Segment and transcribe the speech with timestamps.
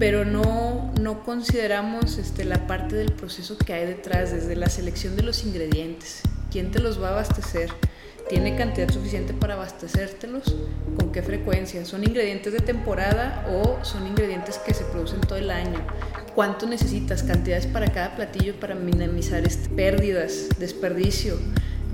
[0.00, 5.14] pero no, no consideramos este, la parte del proceso que hay detrás, desde la selección
[5.14, 7.68] de los ingredientes, quién te los va a abastecer,
[8.30, 10.56] tiene cantidad suficiente para abastecértelos,
[10.98, 15.50] con qué frecuencia, son ingredientes de temporada o son ingredientes que se producen todo el
[15.50, 15.86] año,
[16.34, 21.36] cuánto necesitas, cantidades para cada platillo para minimizar este, pérdidas, desperdicio,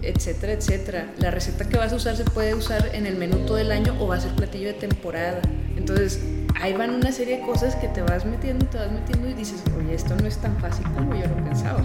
[0.02, 1.12] etcétera, etcétera.
[1.18, 3.96] La receta que vas a usar se puede usar en el menú todo el año
[3.98, 5.42] o va a ser platillo de temporada.
[5.76, 6.20] Entonces,
[6.60, 9.62] ahí van una serie de cosas que te vas metiendo, te vas metiendo y dices,
[9.78, 11.82] oye, esto no es tan fácil como yo lo pensaba.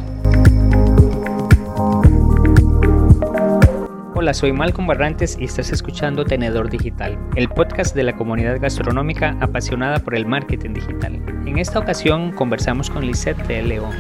[4.14, 9.36] Hola, soy Malcolm Barrantes y estás escuchando Tenedor Digital, el podcast de la comunidad gastronómica
[9.40, 11.16] apasionada por el marketing digital.
[11.46, 13.96] En esta ocasión conversamos con Lisette de León.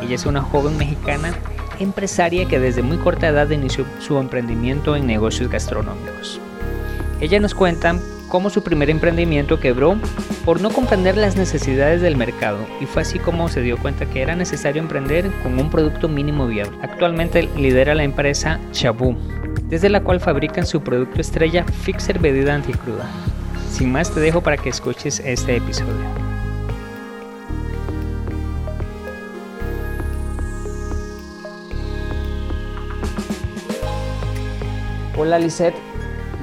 [0.00, 1.32] Ella es una joven mexicana
[1.78, 6.40] empresaria que desde muy corta edad inició su emprendimiento en negocios gastronómicos.
[7.20, 7.98] Ella nos cuenta
[8.28, 9.96] cómo su primer emprendimiento quebró
[10.44, 14.22] por no comprender las necesidades del mercado y fue así como se dio cuenta que
[14.22, 16.76] era necesario emprender con un producto mínimo viable.
[16.82, 19.16] Actualmente lidera la empresa Chabú,
[19.68, 23.08] desde la cual fabrican su producto estrella Fixer Bebida Anticruda.
[23.70, 26.26] Sin más te dejo para que escuches este episodio.
[35.18, 35.74] Hola Lisette,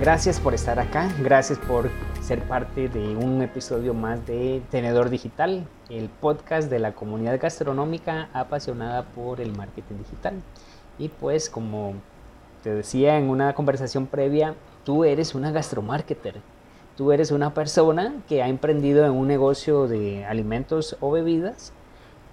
[0.03, 1.89] gracias por estar acá, gracias por
[2.21, 8.27] ser parte de un episodio más de Tenedor Digital, el podcast de la comunidad gastronómica
[8.33, 10.33] apasionada por el marketing digital.
[10.99, 11.93] Y pues como
[12.63, 16.41] te decía en una conversación previa, tú eres una gastromarketer.
[16.97, 21.71] Tú eres una persona que ha emprendido en un negocio de alimentos o bebidas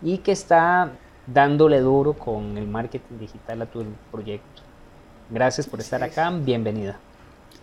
[0.02, 0.90] y que está
[1.28, 4.62] dándole duro con el marketing digital a tu proyecto.
[5.30, 6.98] Gracias por estar acá, bienvenida.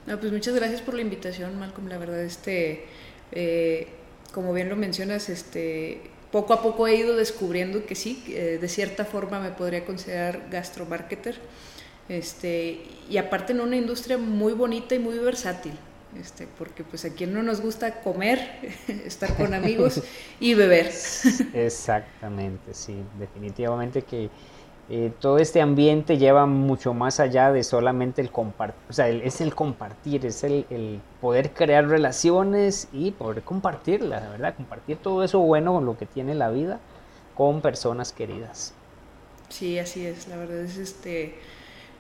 [0.08, 1.90] No, pues muchas gracias por la invitación, Malcolm.
[1.90, 2.86] La verdad, este,
[3.34, 3.88] eh,
[4.32, 8.70] como bien lo mencionas, este, poco a poco he ido descubriendo que sí, eh, de
[8.70, 11.38] cierta forma me podría considerar gastromarketer.
[12.08, 15.74] Este, y aparte en una industria muy bonita y muy versátil.
[16.18, 18.40] Este, porque pues a quien no nos gusta comer,
[19.06, 20.02] estar con amigos
[20.40, 20.90] y beber.
[21.54, 24.30] Exactamente, sí, definitivamente que
[24.90, 29.42] eh, todo este ambiente lleva mucho más allá de solamente el compartir, o sea, es
[29.42, 34.56] el compartir, es el, poder crear relaciones y poder compartirla, ¿verdad?
[34.56, 36.80] Compartir todo eso bueno con lo que tiene la vida
[37.36, 38.74] con personas queridas.
[39.50, 41.36] Sí, así es, la verdad es este,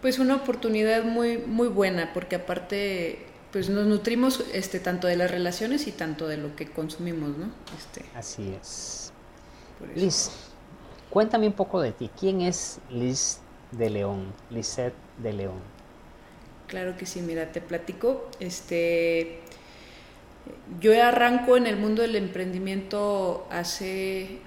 [0.02, 3.20] pues una oportunidad muy, muy buena, porque aparte,
[3.52, 7.52] pues nos nutrimos este, tanto de las relaciones y tanto de lo que consumimos, ¿no?
[7.78, 9.12] Este, así es.
[9.94, 10.32] Liz,
[11.10, 12.10] Cuéntame un poco de ti.
[12.20, 13.40] ¿Quién es Liz
[13.72, 14.34] de León?
[14.50, 15.60] Lisette de León.
[16.68, 18.30] Claro que sí, mira, te platico.
[18.40, 19.40] Este,
[20.82, 24.40] yo arranco en el mundo del emprendimiento hace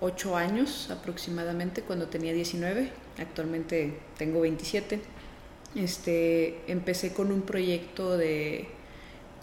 [0.00, 2.90] ocho años aproximadamente, cuando tenía 19.
[3.18, 5.00] Actualmente tengo 27.
[5.76, 8.68] Este, empecé con un proyecto de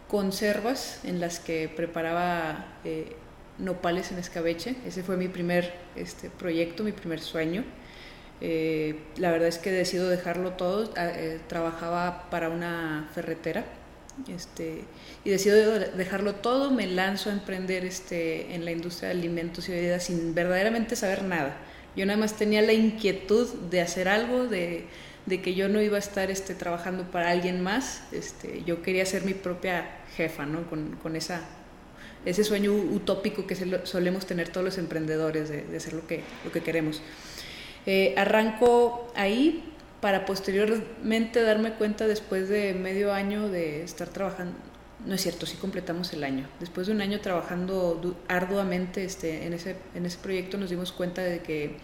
[0.09, 3.15] conservas en las que preparaba eh,
[3.57, 4.75] nopales en escabeche.
[4.85, 7.63] Ese fue mi primer este, proyecto, mi primer sueño.
[8.41, 10.93] Eh, la verdad es que decido dejarlo todo.
[10.97, 13.65] Ah, eh, trabajaba para una ferretera
[14.27, 14.83] este,
[15.23, 16.71] y decido dejarlo todo.
[16.71, 21.23] Me lanzo a emprender este, en la industria de alimentos y bebidas sin verdaderamente saber
[21.23, 21.57] nada.
[21.95, 24.85] Yo nada más tenía la inquietud de hacer algo, de,
[25.25, 28.01] de que yo no iba a estar este, trabajando para alguien más.
[28.11, 30.69] Este, yo quería ser mi propia jefa, ¿no?
[30.69, 31.41] Con, con esa
[32.25, 33.55] ese sueño utópico que
[33.85, 37.01] solemos tener todos los emprendedores de, hacer lo que, lo que queremos.
[37.85, 39.63] Eh, arranco ahí
[40.01, 44.55] para posteriormente darme cuenta después de medio año de estar trabajando,
[45.05, 46.47] no es cierto, sí completamos el año.
[46.59, 51.21] Después de un año trabajando arduamente este, en, ese, en ese proyecto nos dimos cuenta
[51.21, 51.77] de que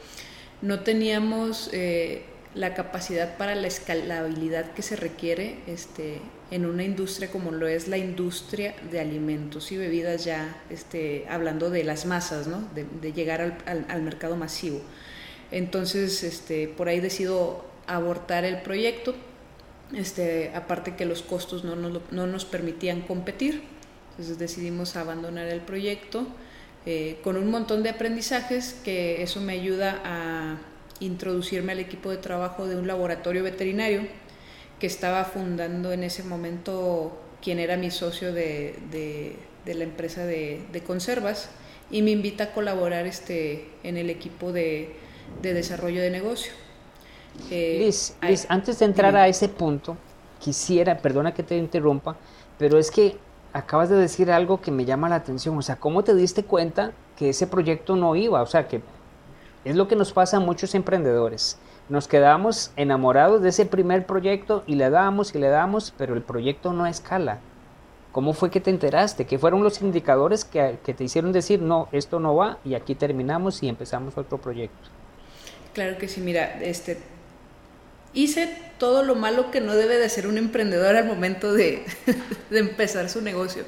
[0.62, 2.24] no teníamos eh,
[2.54, 6.20] la capacidad para la escalabilidad que se requiere este,
[6.52, 11.70] en una industria como lo es la industria de alimentos y bebidas ya este, hablando
[11.70, 12.68] de las masas, ¿no?
[12.76, 14.82] de, llegar al, al, mercado masivo.
[15.50, 19.16] Entonces, este, por ahí decido abortar el proyecto,
[19.94, 23.64] este, aparte que los costos no nos, no nos permitían competir,
[24.12, 26.28] entonces decidimos abandonar el proyecto
[26.86, 30.58] eh, con un montón de aprendizajes que eso me ayuda a
[31.00, 34.08] introducirme al equipo de trabajo de un laboratorio veterinario
[34.82, 40.66] que estaba fundando en ese momento quien era mi socio de, de, la empresa de,
[40.72, 41.52] de, conservas
[41.92, 44.96] y me invita a colaborar este, en el equipo de,
[45.44, 46.52] desarrollo de negocio.
[47.52, 48.16] Eh, Liz,
[48.50, 49.98] antes de entrar a ese punto,
[50.40, 52.18] quisiera, perdona que te interrumpa,
[52.58, 53.18] pero es que
[53.54, 56.92] acabas de decir algo que me llama la atención, o sea, ¿cómo te diste cuenta
[57.16, 58.82] que ese proyecto no iba, o sea, que
[59.64, 61.60] es lo que nos pasa a muchos emprendedores.
[61.92, 66.22] Nos quedamos enamorados de ese primer proyecto y le damos y le damos, pero el
[66.22, 67.40] proyecto no escala.
[68.14, 69.26] ¿Cómo fue que te enteraste?
[69.26, 72.96] ¿Qué fueron los indicadores que, que te hicieron decir, no, esto no va y aquí
[72.96, 74.88] terminamos y empezamos otro proyecto?
[75.74, 76.98] Claro que sí, mira, este,
[78.14, 81.84] hice todo lo malo que no debe de hacer un emprendedor al momento de,
[82.52, 83.66] empezar su negocio.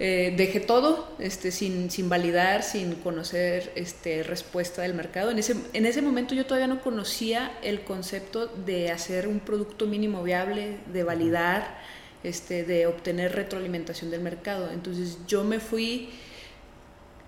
[0.00, 5.32] Eh, dejé todo este, sin, sin, validar, sin conocer este, respuesta del mercado.
[5.32, 9.86] En ese, en ese momento yo todavía no conocía el concepto de hacer un producto
[9.86, 11.78] mínimo viable, de validar,
[12.22, 14.70] este, de obtener retroalimentación del mercado.
[14.70, 16.10] Entonces yo me fui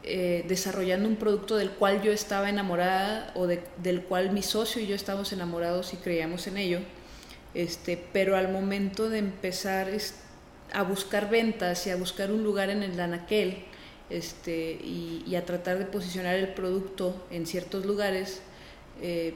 [0.04, 4.86] eh, desarrollando un producto del cual yo estaba enamorada o del cual mi socio y
[4.86, 6.78] yo estábamos enamorados y creíamos en ello.
[7.52, 9.88] Este, pero al momento de empezar
[10.72, 13.64] a buscar ventas y a buscar un lugar en el anaquel
[14.08, 18.42] este, y, a tratar de posicionar el producto en ciertos lugares,
[19.00, 19.34] eh,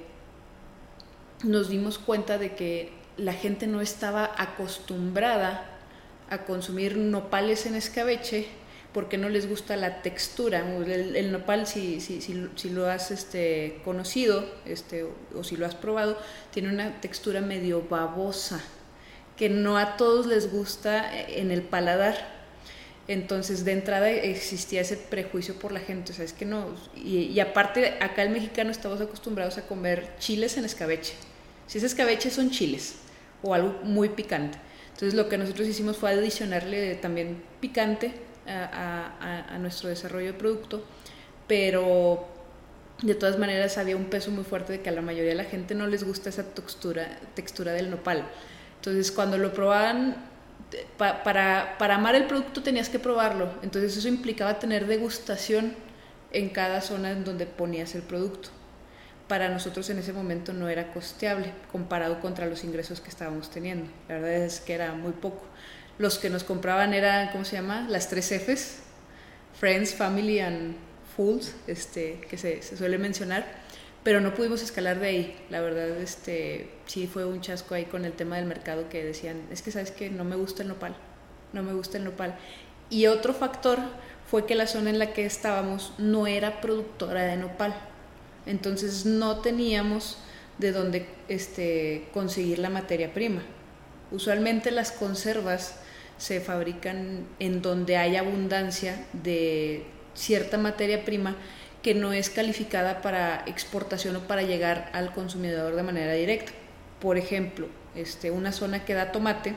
[1.45, 5.71] nos dimos cuenta de que la gente no estaba acostumbrada
[6.31, 8.49] a consumir nopales en escabeche
[8.95, 10.61] porque no les gusta la textura.
[10.87, 15.05] El, nopal, si, si, si, lo has este, conocido este,
[15.35, 16.17] o, si lo has probado,
[16.53, 18.63] tiene una textura medio babosa,
[19.37, 22.35] que no a todos les gusta en el paladar.
[23.07, 26.69] Entonces, de entrada existía ese prejuicio por la gente, o sea, es que no.
[26.97, 31.15] Y, aparte, acá el mexicano estamos acostumbrados a comer chiles en escabeche.
[31.67, 32.97] Si es escabeche, son chiles
[33.43, 34.59] o algo muy picante.
[34.93, 38.13] Entonces, lo que nosotros hicimos fue adicionarle también picante
[38.47, 40.85] a, nuestro desarrollo de producto,
[41.47, 42.27] pero
[43.03, 45.45] de todas maneras había un peso muy fuerte de que a la mayoría de la
[45.45, 48.27] gente no les gusta esa textura del nopal.
[48.85, 50.17] Entonces cuando lo probaban,
[50.99, 55.75] para, para amar el producto tenías que probarlo, entonces eso implicaba tener degustación
[56.33, 58.51] en cada zona en donde ponías el producto.
[59.29, 63.91] Para nosotros en ese momento no era costeable comparado contra los ingresos que estábamos teniendo.
[64.09, 65.45] La verdad es que era muy poco
[65.99, 67.87] los que nos compraban eran, ¿cómo se llama?
[67.89, 68.79] Las tres Fs,
[69.59, 70.77] Friends, Family and
[71.17, 73.47] Fools, este, que se, suele mencionar,
[74.05, 75.37] pero no pudimos escalar de ahí.
[75.51, 79.41] La verdad, este, sí fue un chasco ahí con el tema del mercado que decían,
[79.51, 80.95] es que sabes que no me gusta el nopal,
[81.53, 82.37] no me gusta el nopal.
[82.91, 83.79] Y otro factor
[84.31, 87.75] fue que la zona en la que estábamos no era productora de nopal,
[88.47, 90.19] entonces no teníamos
[90.59, 93.43] de dónde este, conseguir la materia prima.
[94.13, 95.77] Usualmente las conservas
[96.19, 99.85] se fabrican en donde hay abundancia de
[100.15, 101.37] cierta materia prima
[101.85, 106.51] que no es calificada para exportación o para llegar al consumidor de manera directa.
[106.99, 109.55] Por ejemplo, este, una zona que da tomate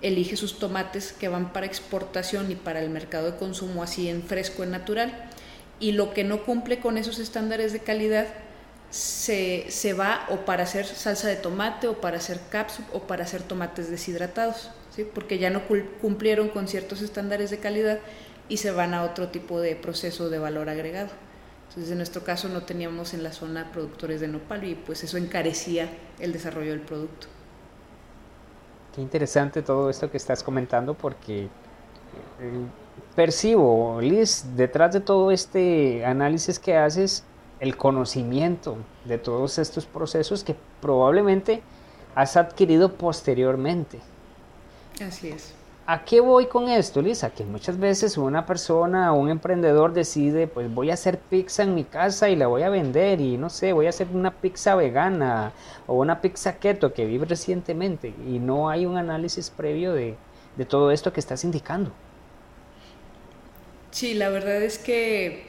[0.00, 4.22] elige sus tomates que van para exportación y para el mercado de consumo así en
[4.22, 5.12] fresco, en natural,
[5.78, 8.26] y lo que no cumple con esos estándares de calidad
[8.90, 13.24] se, se va o para hacer salsa de tomate o para hacer capsup o para
[13.24, 14.70] hacer tomates deshidratados
[15.04, 15.62] porque ya no
[16.00, 17.98] cumplieron con ciertos estándares de calidad
[18.48, 21.10] y se van a otro tipo de proceso de valor agregado.
[21.76, 25.18] Entonces, en nuestro caso no teníamos en la zona productores de nopal y pues eso
[25.18, 27.26] encarecía el desarrollo del producto.
[28.94, 32.66] Qué interesante todo esto que estás comentando porque eh,
[33.14, 37.24] percibo, Liz, detrás de todo este análisis que haces,
[37.60, 41.62] el conocimiento de todos estos procesos que probablemente
[42.14, 44.00] has adquirido posteriormente.
[45.06, 45.55] Así es.
[45.88, 47.30] ¿A qué voy con esto, Lisa?
[47.30, 51.84] Que muchas veces una persona un emprendedor decide, pues voy a hacer pizza en mi
[51.84, 55.52] casa y la voy a vender y no sé, voy a hacer una pizza vegana
[55.86, 60.16] o una pizza keto que vi recientemente y no hay un análisis previo de,
[60.56, 61.92] de todo esto que estás indicando.
[63.92, 65.46] Sí, la verdad es que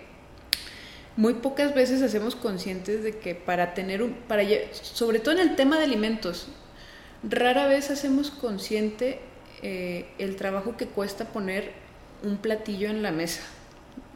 [1.15, 5.55] muy pocas veces hacemos conscientes de que para tener un, para, sobre todo en el
[5.55, 6.47] tema de alimentos,
[7.23, 9.19] rara vez hacemos consciente
[9.63, 11.71] eh, el trabajo que cuesta poner
[12.23, 13.41] un platillo en la mesa.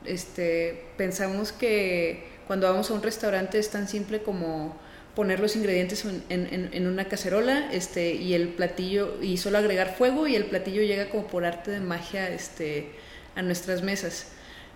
[0.06, 4.76] Este, pensamos que cuando vamos a un restaurante es tan simple como
[5.16, 10.36] poner los ingredientes en, una cacerola este, y el platillo, y solo agregar fuego y
[10.36, 12.92] el platillo llega como por arte de magia este,
[13.36, 14.28] a nuestras mesas.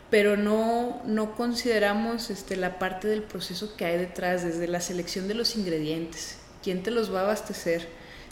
[0.10, 5.28] Pero no, no consideramos este, la parte del proceso que hay detrás, desde la selección
[5.28, 7.88] de los ingredientes, quién te los va a abastecer,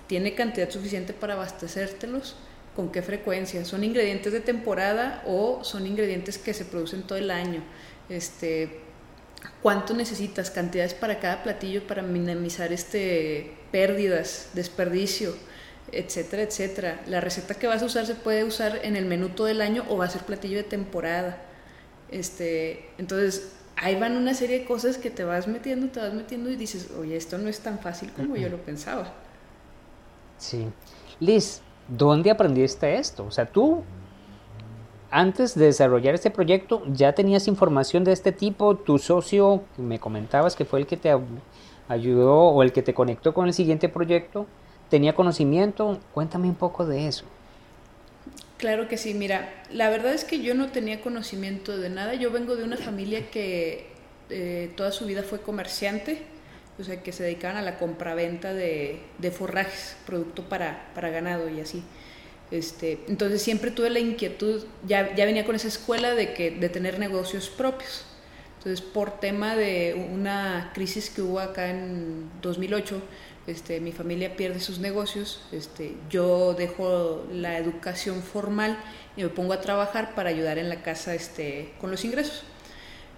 [0.07, 2.35] tiene cantidad suficiente para abastecértelos,
[2.75, 7.29] con qué frecuencia, son ingredientes de temporada o son ingredientes que se producen todo el
[7.29, 7.61] año,
[8.09, 8.79] este,
[9.61, 15.35] cuánto necesitas, cantidades para cada platillo para minimizar este, pérdidas, desperdicio,
[15.91, 17.01] etcétera, etcétera.
[17.07, 19.85] La receta que vas a usar se puede usar en el menú todo el año
[19.89, 21.43] o va a ser platillo de temporada.
[22.09, 26.49] Este, entonces, ahí van una serie de cosas que te vas metiendo, te vas metiendo
[26.49, 29.13] y dices, oye, esto no es tan fácil como yo lo pensaba.
[30.43, 30.67] Sí.
[31.21, 33.25] Liz, ¿dónde aprendiste esto?
[33.25, 33.81] O sea, tú
[35.09, 38.75] antes de desarrollar este proyecto, ¿ya tenías información de este tipo?
[38.75, 41.15] ¿Tu socio, me comentabas que fue el que te
[41.87, 44.45] ayudó o el que te conectó con el siguiente proyecto,
[44.89, 45.99] tenía conocimiento?
[46.13, 47.23] Cuéntame un poco de eso.
[48.57, 52.15] Claro que sí, mira, la verdad es que yo no tenía conocimiento de nada.
[52.15, 53.87] Yo vengo de una familia que
[54.29, 56.21] eh, toda su vida fue comerciante,
[56.79, 61.49] o sea, que se dedicaban a la compraventa de, de forrajes, producto para, para ganado
[61.49, 61.83] y así.
[62.51, 66.69] Este, entonces siempre tuve la inquietud, ya, ya venía con esa escuela de, que, de
[66.69, 68.05] tener negocios propios.
[68.57, 73.01] Entonces, por tema de una crisis que hubo acá en 2008,
[73.45, 78.77] este, mi familia pierde sus negocios, este, yo dejo la educación formal
[79.17, 82.45] y me pongo a trabajar para ayudar en la casa este, con los ingresos.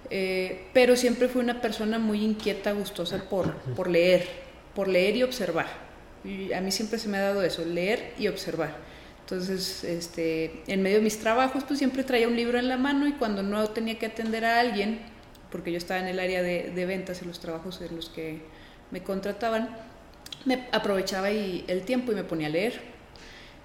[0.10, 4.28] Eh, pero siempre fui una persona muy inquieta, gustosa por, por leer,
[4.74, 5.68] por leer y observar.
[6.56, 8.76] A mí siempre se me ha dado eso, leer y observar.
[9.22, 13.08] Entonces, este, en medio de mis trabajos, pues siempre traía un libro en la mano
[13.08, 15.00] y cuando no tenía que atender a alguien,
[15.52, 18.42] porque yo estaba en el área de, de ventas en los trabajos en los que
[18.92, 19.70] me contrataban,
[20.46, 22.96] me aprovechaba el tiempo y me ponía a leer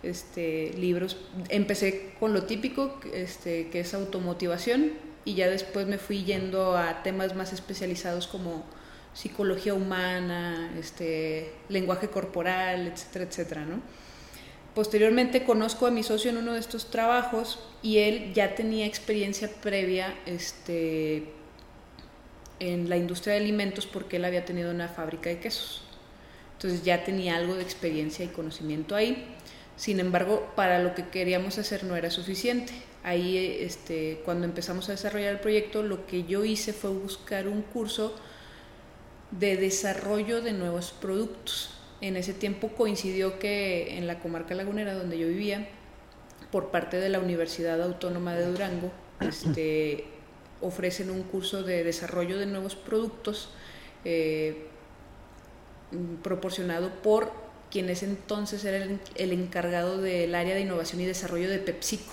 [0.03, 1.17] este, libros.
[1.49, 4.93] Empecé con lo típico, este, que es automotivación,
[5.25, 8.65] y ya después me fui yendo a temas más especializados como
[9.13, 13.81] psicología humana, este, lenguaje corporal, etcétera, etcétera, ¿no?
[14.75, 19.51] Posteriormente conozco a mi socio en uno de estos trabajos y él ya tenía experiencia
[19.61, 21.33] previa este,
[22.61, 25.83] en la industria de alimentos porque él había tenido una fábrica de quesos.
[26.53, 29.27] Entonces ya tenía algo de experiencia y conocimiento ahí.
[29.77, 32.73] Sin embargo, para lo que queríamos hacer no era suficiente.
[33.03, 37.63] Ahí, este, cuando empezamos a desarrollar el proyecto, lo que yo hice fue buscar un
[37.63, 38.15] curso
[39.31, 45.19] de desarrollo de nuevos productos en ese tiempo coincidió que en la comarca lagunera donde
[45.19, 45.69] yo vivía,
[46.51, 48.91] por parte de la Universidad Autónoma de Durango,
[49.21, 50.05] este,
[50.63, 53.51] ofrecen un curso de desarrollo de nuevos productos
[54.05, 54.67] eh,
[56.23, 57.33] proporcionado por
[57.71, 62.13] quien ese entonces era el, el, encargado del área de innovación y desarrollo de PepsiCo.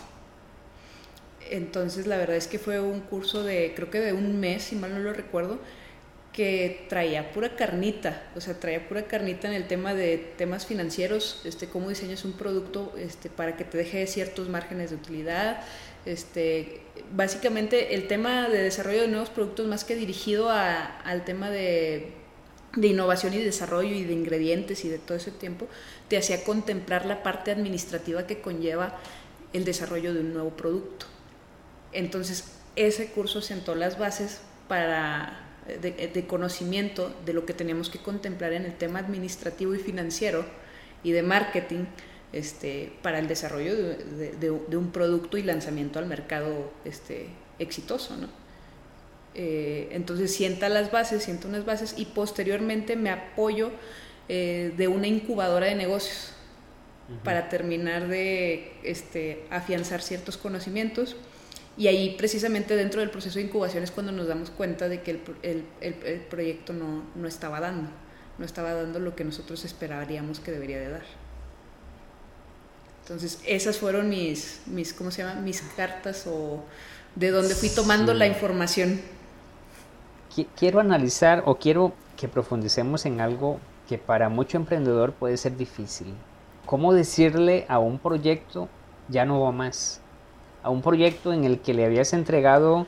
[1.52, 4.76] Entonces la verdad es que fue un curso de creo que de un mes, si
[4.76, 5.60] mal no lo recuerdo,
[6.38, 11.42] que traía pura carnita, o sea, traía pura carnita en el tema de temas financieros,
[11.46, 15.62] este, cómo diseñas un producto este, para que te deje ciertos márgenes de utilidad,
[16.06, 21.50] este, básicamente el tema de desarrollo de nuevos productos más que dirigido a, al tema
[21.50, 22.12] de,
[22.76, 25.68] de, innovación y desarrollo y de ingredientes y de todo ese tiempo,
[26.08, 28.96] te hacía contemplar la parte administrativa que conlleva
[29.54, 31.08] el desarrollo de un nuevo producto.
[31.94, 38.54] Entonces, ese curso sentó las bases para de, conocimiento de lo que teníamos que contemplar
[38.54, 40.46] en el tema administrativo y financiero
[41.04, 41.86] y de marketing
[42.34, 47.28] este, para el desarrollo de, un producto y lanzamiento al mercado este,
[47.60, 48.16] exitoso.
[48.18, 48.28] ¿no?
[49.36, 53.72] Eh, entonces sienta las bases, sienta unas bases y posteriormente me apoyo
[54.30, 56.34] eh, de una incubadora de negocios
[57.24, 61.16] para terminar de este, afianzar ciertos conocimientos
[61.78, 65.12] y ahí precisamente dentro del proceso de incubación es cuando nos damos cuenta de que
[65.12, 67.90] el, el, el, proyecto no, no, estaba dando,
[68.40, 71.04] no estaba dando lo que nosotros esperaríamos que debería de dar.
[73.04, 75.40] Entonces esas fueron mis, mis ¿cómo se llama?
[75.40, 76.64] Mis cartas o
[77.16, 79.00] de donde fui tomando la información.
[80.56, 86.14] Quiero analizar o quiero que profundicemos en algo que para mucho emprendedor puede ser difícil.
[86.66, 88.68] ¿Cómo decirle a un proyecto
[89.08, 90.02] ya no va más?
[90.68, 92.88] A un proyecto en el que le habías entregado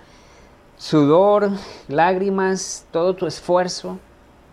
[0.77, 1.49] sudor,
[1.87, 3.99] lágrimas, todo tu esfuerzo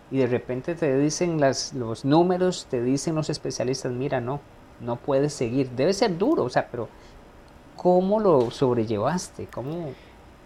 [0.09, 4.39] y de repente te dicen las, los números, te dicen los especialistas, mira, no,
[4.79, 5.69] no puedes seguir.
[5.71, 6.87] Debe ser duro, o sea, pero
[7.75, 9.47] ¿cómo lo sobrellevaste?
[9.47, 9.91] ¿Cómo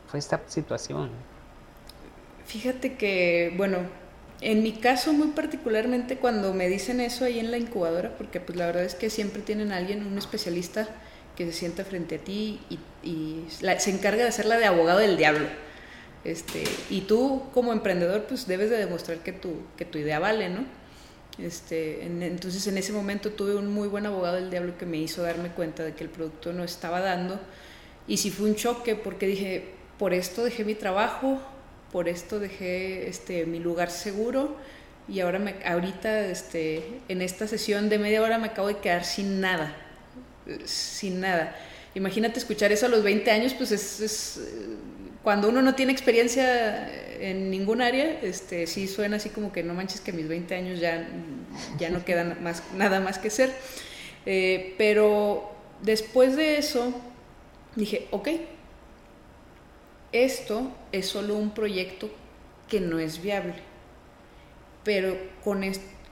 [0.07, 1.11] fue esta situación?
[2.47, 3.77] Fíjate que, bueno,
[4.41, 8.57] en mi caso muy particularmente cuando me dicen eso ahí en la incubadora, porque pues
[8.57, 10.87] la verdad es que siempre tienen a alguien, un especialista,
[11.35, 12.79] que se sienta frente a ti y,
[13.49, 15.47] se encarga de hacerla de abogado del diablo.
[16.23, 20.49] Este, y tú como emprendedor pues debes de demostrar que tu, que tu idea vale,
[20.49, 20.65] ¿no?
[21.39, 25.23] Este, entonces en ese momento tuve un muy buen abogado del diablo que me hizo
[25.23, 27.39] darme cuenta de que el producto no estaba dando
[28.07, 31.41] y sí fue un choque porque dije, por esto dejé mi trabajo,
[31.91, 34.55] por esto dejé este, mi lugar seguro
[35.07, 39.05] y ahora me, ahorita este, en esta sesión de media hora me acabo de quedar
[39.05, 39.75] sin nada
[40.65, 41.55] sin nada.
[41.93, 44.39] Imagínate escuchar eso a los 20 años, pues es,
[45.23, 49.73] cuando uno no tiene experiencia en ningún área, este, sí suena así como que no
[49.73, 51.07] manches que mis 20 años ya,
[51.77, 53.53] ya no quedan más, nada más que ser.
[54.25, 56.93] Eh, pero después de eso
[57.75, 58.29] dije, ok,
[60.11, 62.09] esto es solo un proyecto
[62.67, 63.55] que no es viable,
[64.83, 65.63] pero con,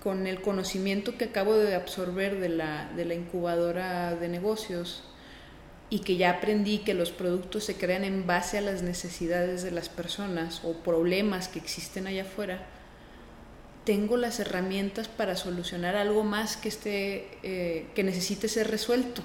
[0.03, 5.03] con el conocimiento que acabo de absorber de la, de la incubadora de negocios,
[5.89, 9.71] y que ya aprendí que los productos se crean en base a las necesidades de
[9.71, 12.63] las personas o problemas que existen allá afuera,
[13.85, 19.23] tengo las herramientas para solucionar algo más que, esté, eh, que necesite ser resuelto.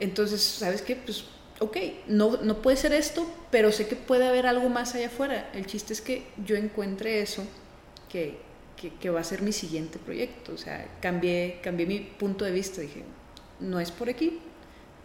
[0.00, 0.96] Entonces, ¿sabes qué?
[0.96, 1.24] Pues,
[1.60, 5.50] ok, no, no puede ser esto, pero sé que puede haber algo más allá afuera.
[5.52, 7.44] El chiste es que yo encuentre eso
[8.08, 8.38] que,
[8.76, 10.52] que, va a ser mi siguiente proyecto.
[10.52, 12.80] O sea, cambié, cambié mi punto de vista.
[12.80, 13.04] Dije,
[13.60, 14.40] no es por aquí,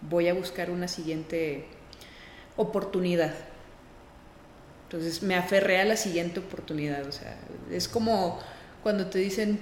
[0.01, 1.65] voy a buscar una siguiente
[2.57, 3.33] oportunidad.
[4.83, 7.07] Entonces me aferré a la siguiente oportunidad.
[7.07, 7.37] O sea,
[7.69, 8.39] es como
[8.83, 9.59] cuando te dicen,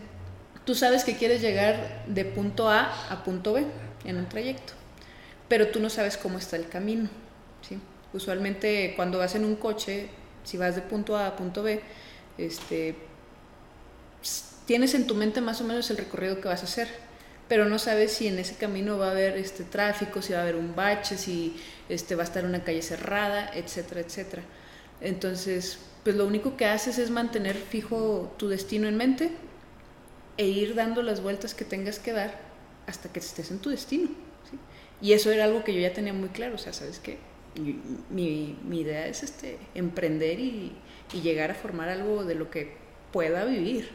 [0.66, 3.66] tú sabes que quieres llegar de punto A a punto B
[4.06, 4.74] en un trayecto,
[5.48, 7.10] pero tú no sabes cómo está el camino.
[7.68, 7.78] ¿sí?
[8.14, 10.10] Usualmente cuando vas en un coche,
[10.44, 11.82] si vas de punto A a punto B,
[12.38, 12.96] este,
[14.70, 16.88] tienes en tu mente más o menos el recorrido que vas a hacer
[17.48, 20.42] pero no sabes si en ese camino va a haber este tráfico, si va a
[20.44, 21.56] haber un bache, si
[21.90, 24.44] este va a estar una calle cerrada, etcétera, etcétera.
[25.02, 29.32] Entonces, pues lo único que haces es mantener fijo tu destino en mente
[30.38, 32.40] e ir dando las vueltas que tengas que dar
[32.86, 34.10] hasta que estés en tu destino.
[35.02, 37.18] Y eso era algo que yo ya tenía muy claro, o sea, sabes que
[38.12, 40.76] mi, idea es este emprender y,
[41.24, 42.76] llegar a formar algo de lo que
[43.12, 43.90] pueda vivir.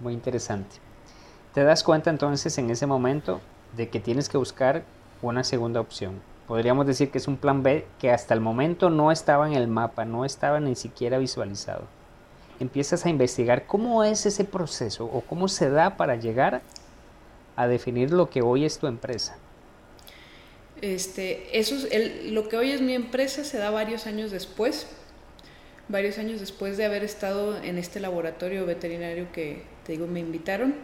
[0.00, 0.76] Muy interesante.
[1.54, 3.40] Te das cuenta entonces en ese momento
[3.76, 4.84] de que tienes que buscar
[5.22, 6.20] una segunda opción.
[6.46, 9.66] Podríamos decir que es un plan B que hasta el momento no estaba en el
[9.66, 11.84] mapa, no estaba ni siquiera visualizado.
[12.60, 16.62] Empiezas a investigar cómo es ese proceso o cómo se da para llegar
[17.56, 19.36] a definir lo que hoy es tu empresa.
[20.82, 21.74] Este, eso
[22.26, 24.86] lo que hoy es mi empresa se da varios años después,
[25.88, 30.74] varios años después de haber estado en este laboratorio veterinario que te digo me invitaron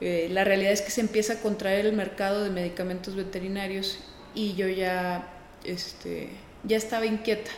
[0.00, 3.98] eh, la realidad es que se empieza a contraer el mercado de medicamentos veterinarios
[4.34, 5.32] y yo ya,
[5.64, 6.28] este,
[6.64, 7.50] ya estaba inquieta.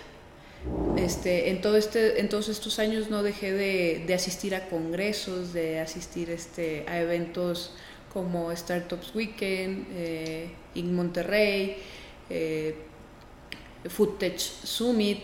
[0.96, 5.80] Este, en, todo este, en todos estos años no dejé de, asistir a congresos, de
[5.80, 7.74] asistir este, a eventos
[8.12, 11.76] como Startups Weekend, eh, Monterrey,
[12.30, 12.76] eh,
[13.88, 15.20] Foodtech Summit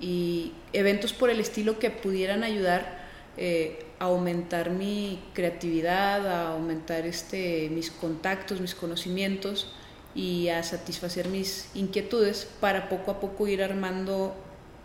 [0.00, 7.68] y eventos por el estilo que pudieran ayudar eh, aumentar mi creatividad, a aumentar este,
[7.70, 9.72] mis contactos, mis conocimientos
[10.14, 14.34] y a satisfacer mis inquietudes para poco a poco ir armando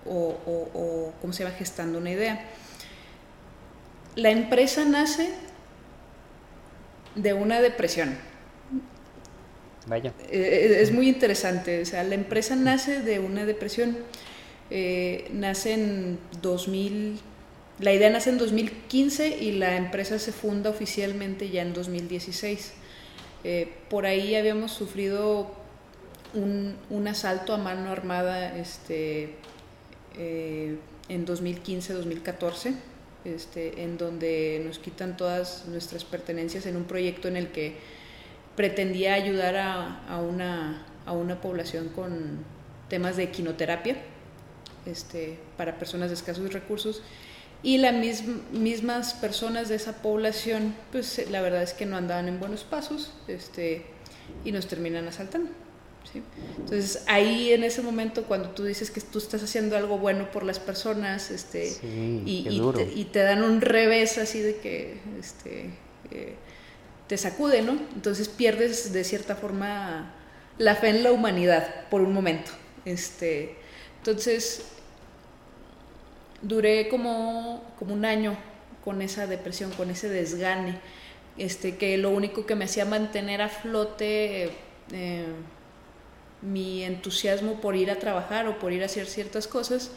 [0.05, 2.45] o, o, cómo se va gestando una idea.
[4.15, 5.29] La empresa nace
[7.15, 8.17] de una depresión.
[9.87, 10.13] Vaya.
[10.29, 11.81] Eh, es muy interesante.
[11.81, 13.97] O sea, la empresa nace de una depresión.
[14.69, 17.19] Eh, nace en 2000
[17.79, 22.73] la idea nace en 2015 y la empresa se funda oficialmente ya en 2016.
[23.43, 25.51] Eh, por ahí habíamos sufrido
[26.33, 29.35] un, asalto a mano armada este,
[30.17, 30.77] eh,
[31.09, 32.75] en 2015-2014,
[33.25, 37.75] este, en donde nos quitan todas nuestras pertenencias en un proyecto en el que
[38.55, 42.45] pretendía ayudar a, una, a una población con
[42.87, 43.97] temas de quinoterapia
[44.85, 47.01] este, para personas de escasos recursos
[47.63, 47.93] y las
[48.51, 53.13] mismas personas de esa población, pues la verdad es que no andaban en buenos pasos
[53.29, 53.85] este,
[54.43, 55.49] y nos terminan asaltando.
[56.11, 56.21] ¿sí?
[56.57, 60.43] Entonces ahí en ese momento cuando tú dices que tú estás haciendo algo bueno por
[60.43, 61.73] las personas este,
[62.25, 65.69] y, y, te, dan un revés así de que este,
[66.11, 66.35] eh,
[67.07, 67.79] te sacude, ¿no?
[67.95, 70.13] Entonces pierdes de cierta forma
[70.57, 72.51] la fe en la humanidad por un momento.
[72.83, 73.55] Este,
[73.99, 74.65] entonces
[76.43, 78.37] duré como, como un año
[78.83, 80.77] con esa depresión, con ese desgane,
[81.37, 84.51] este, que lo único que me hacía mantener a flote
[84.91, 85.25] eh,
[86.41, 89.91] mi entusiasmo por ir a trabajar o por ir a hacer ciertas cosas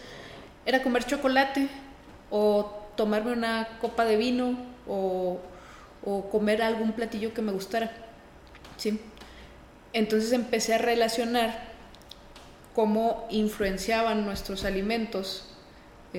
[0.65, 1.69] era comer chocolate
[2.31, 4.57] o tomarme una copa de vino
[4.87, 5.41] o,
[6.05, 7.91] o comer algún platillo que me gustara.
[8.77, 9.01] ¿sí?
[9.93, 11.75] Entonces empecé a relacionar
[12.75, 15.46] cómo influenciaban nuestros alimentos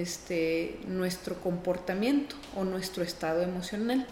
[0.02, 4.06] este, nuestro comportamiento o nuestro estado emocional.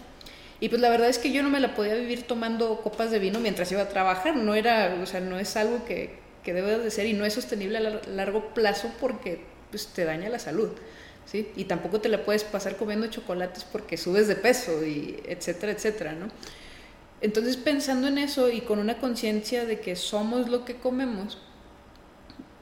[0.60, 3.18] Y pues la verdad es que yo no me la podía vivir tomando copas de
[3.18, 6.78] vino mientras iba a trabajar, no era, o sea, no es algo que, que debe
[6.78, 10.70] de ser y no es sostenible a largo plazo porque pues, te daña la salud.
[11.26, 11.50] ¿sí?
[11.56, 16.12] Y tampoco te la puedes pasar comiendo chocolates porque subes de peso, y etcétera, etcétera,
[16.12, 16.28] ¿no?
[17.20, 21.38] Entonces pensando en eso y con una conciencia de que somos lo que comemos,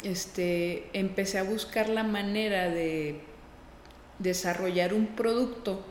[0.04, 3.20] este, empecé a buscar la manera de
[4.18, 5.84] desarrollar un producto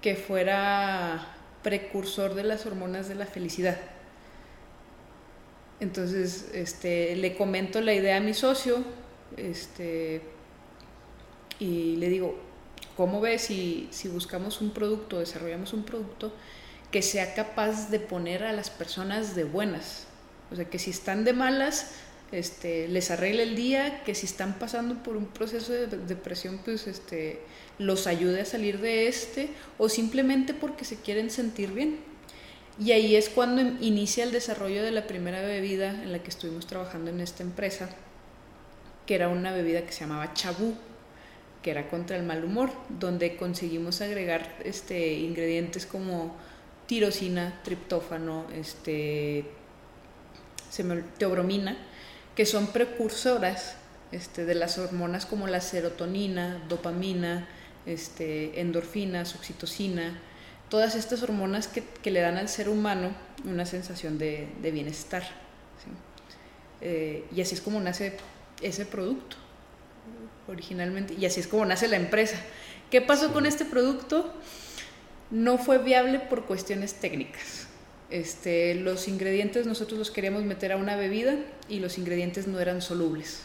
[0.00, 3.78] que fuera precursor de las hormonas de la felicidad.
[5.80, 8.84] Entonces, este, le comento la idea a mi socio,
[9.36, 10.22] este,
[11.58, 12.38] y le digo,
[12.96, 16.32] ¿cómo ves si, si buscamos un producto, desarrollamos un producto
[16.90, 20.06] que sea capaz de poner a las personas de buenas?
[20.50, 21.90] O sea, que si están de malas,
[22.32, 26.86] este, les arregle el día, que si están pasando por un proceso de depresión, pues
[26.86, 27.40] este,
[27.78, 31.98] los ayude a salir de este, o simplemente porque se quieren sentir bien.
[32.78, 36.66] Y ahí es cuando inicia el desarrollo de la primera bebida en la que estuvimos
[36.66, 37.88] trabajando en esta empresa,
[39.06, 40.74] que era una bebida que se llamaba chabú,
[41.62, 46.36] que era contra el mal humor, donde conseguimos agregar este, ingredientes como
[46.86, 49.44] tirosina, triptófano, este,
[51.18, 51.76] teobromina,
[52.36, 53.74] que son precursoras
[54.12, 57.48] este, de las hormonas como la serotonina, dopamina,
[57.86, 60.20] este, endorfinas, oxitocina,
[60.68, 63.10] todas estas hormonas que, que, le dan al ser humano
[63.44, 65.24] una sensación de, de bienestar.
[66.82, 68.18] Eh, y así es como nace
[68.60, 69.36] ese producto
[70.46, 72.36] originalmente, y así es como nace la empresa.
[72.90, 74.32] ¿Qué pasó con este producto?
[75.30, 77.65] No fue viable por cuestiones técnicas.
[78.10, 81.36] Este, los ingredientes nosotros los queríamos meter a una bebida
[81.68, 83.42] y los ingredientes no eran solubles.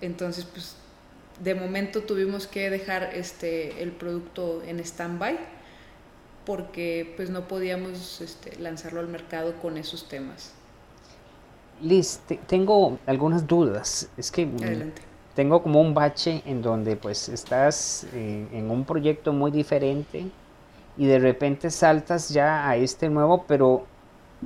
[0.00, 0.76] Entonces, pues,
[1.42, 5.38] de momento tuvimos que dejar este, el producto en stand-by
[6.46, 10.52] porque pues no podíamos este, lanzarlo al mercado con esos temas.
[11.80, 14.08] Liz, tengo algunas dudas.
[14.16, 14.48] Es que
[15.34, 20.26] tengo como un bache en donde pues estás eh, en un proyecto muy diferente
[20.96, 23.84] y de repente saltas ya a este nuevo, pero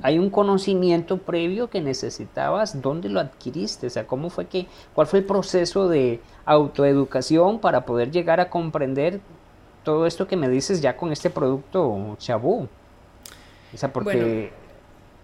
[0.01, 3.87] hay un conocimiento previo que necesitabas, ¿dónde lo adquiriste?
[3.87, 8.49] O sea, ¿cómo fue que, cuál fue el proceso de autoeducación para poder llegar a
[8.49, 9.19] comprender
[9.83, 12.67] todo esto que me dices ya con este producto Chabú.
[13.73, 14.51] O sea, porque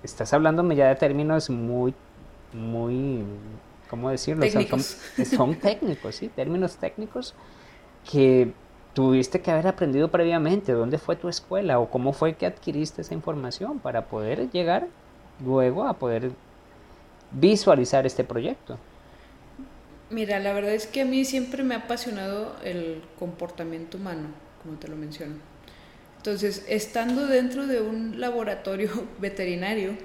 [0.04, 1.94] estás hablándome ya de términos muy,
[2.54, 3.24] muy,
[3.90, 4.46] ¿cómo decirlo?
[5.26, 7.34] son, técnicos, sí, términos técnicos
[8.10, 8.54] que
[8.96, 10.72] tuviste que haber aprendido previamente.
[10.72, 14.88] ¿Dónde fue tu escuela o cómo fue que adquiriste esa información para poder llegar
[15.46, 16.32] luego a poder
[17.30, 18.80] visualizar este proyecto?
[20.10, 24.80] Mira, la verdad es que a mí siempre me ha apasionado el comportamiento humano como
[24.80, 25.36] te lo menciono.
[26.18, 29.96] Entonces, estando dentro de un laboratorio veterinario,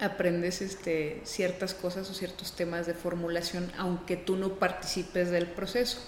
[0.00, 6.00] aprendes este, ciertas cosas o ciertos temas de formulación, aunque tú no participes del proceso,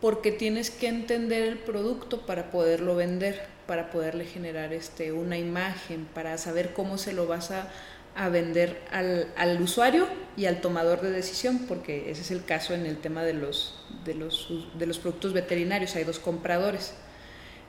[0.00, 6.06] porque tienes que entender el producto para poderlo vender, para poderle generar este, una imagen,
[6.14, 7.68] para saber cómo se lo vas a,
[8.16, 12.74] a vender al, al, usuario y al tomador de decisión, porque ese es el caso
[12.74, 16.94] en el tema de los, de los, de los productos veterinarios, hay dos compradores.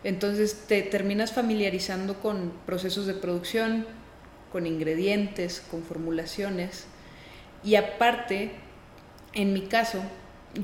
[0.03, 3.85] Entonces te terminas familiarizando con procesos de producción,
[4.51, 6.85] con ingredientes, con formulaciones.
[7.63, 8.51] Y aparte,
[9.33, 10.01] en mi caso,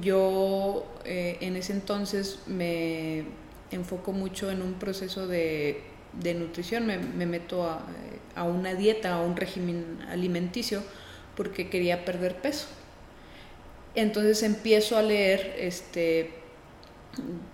[0.02, 3.24] yo eh, en ese entonces me
[3.72, 5.82] enfoco mucho en un proceso de,
[6.36, 7.86] nutrición, me, me meto a,
[8.36, 10.84] a, una dieta, a un régimen alimenticio,
[11.36, 12.68] porque quería perder peso.
[13.96, 16.32] Entonces empiezo a leer este,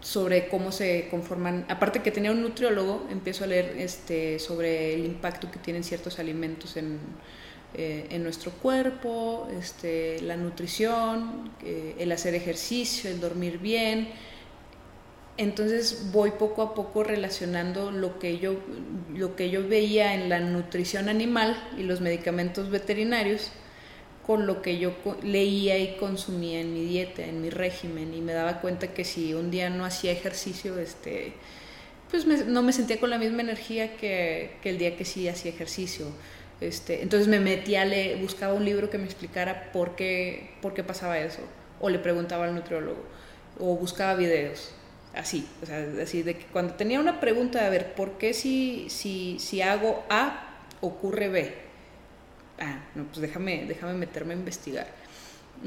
[0.01, 5.05] sobre cómo se conforman, aparte que tenía un nutriólogo, empiezo a leer este, sobre el
[5.05, 6.99] impacto que tienen ciertos alimentos en,
[7.73, 14.09] eh, en nuestro cuerpo, este, la nutrición, eh, el hacer ejercicio, el dormir bien.
[15.37, 18.55] Entonces voy poco a poco relacionando lo que yo,
[19.15, 23.51] lo que yo veía en la nutrición animal y los medicamentos veterinarios
[24.25, 28.33] con lo que yo leía y consumía en mi dieta, en mi régimen, y me
[28.33, 31.33] daba cuenta que si un día no hacía ejercicio, este,
[32.09, 36.05] pues no me sentía con la misma energía que, el día que sí hacía ejercicio.
[36.63, 40.83] Este, entonces me metía, leer, buscaba un libro que me explicara por qué, por qué
[40.83, 41.41] pasaba eso,
[41.79, 43.03] o le preguntaba al nutriólogo,
[43.59, 44.73] o buscaba videos,
[45.13, 48.33] así, o sea, así de que cuando tenía una pregunta de a ver, ¿por qué
[48.33, 50.49] si, si, si hago A
[50.81, 51.63] ocurre B?
[52.59, 54.87] ah, no, pues déjame, déjame meterme a investigar.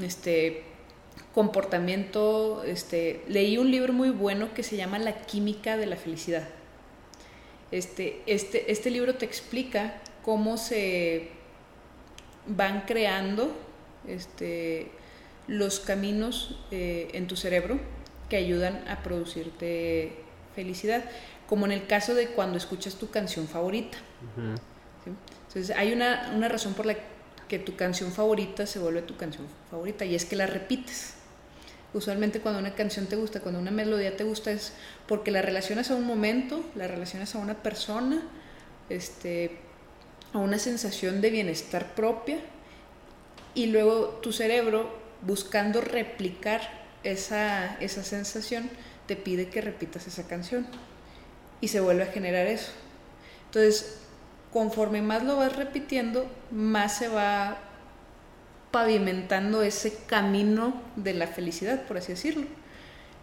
[0.01, 0.63] Este
[1.35, 6.49] comportamiento, este, leí un libro muy bueno que se llama La química de la felicidad.
[7.71, 11.29] Este, este, este libro te explica cómo se
[12.49, 13.57] van creando
[14.09, 14.91] este,
[15.47, 17.79] los caminos eh, en tu cerebro
[18.29, 20.17] que ayudan a producirte
[20.57, 21.05] felicidad,
[21.49, 23.99] como en el caso de cuando escuchas tu canción favorita.
[25.47, 26.97] Entonces hay una, una razón por la
[27.49, 31.15] que tu canción favorita se vuelve tu canción favorita y es que la repites.
[31.95, 34.73] Usualmente cuando una canción te gusta, cuando una melodía te gusta es
[35.07, 38.23] porque la relacionas a un momento, la relacionas a una persona,
[38.91, 39.61] este,
[40.37, 42.39] a una sensación de bienestar propia
[43.55, 46.61] y luego tu cerebro buscando replicar
[47.05, 48.69] esa, esa sensación
[49.07, 50.67] te pide que repitas esa canción
[51.61, 52.73] y se vuelve a generar eso.
[53.47, 53.99] Entonces,
[54.53, 57.57] conforme más lo vas repitiendo, más se va
[58.71, 62.47] pavimentando ese camino de la felicidad, por así decirlo.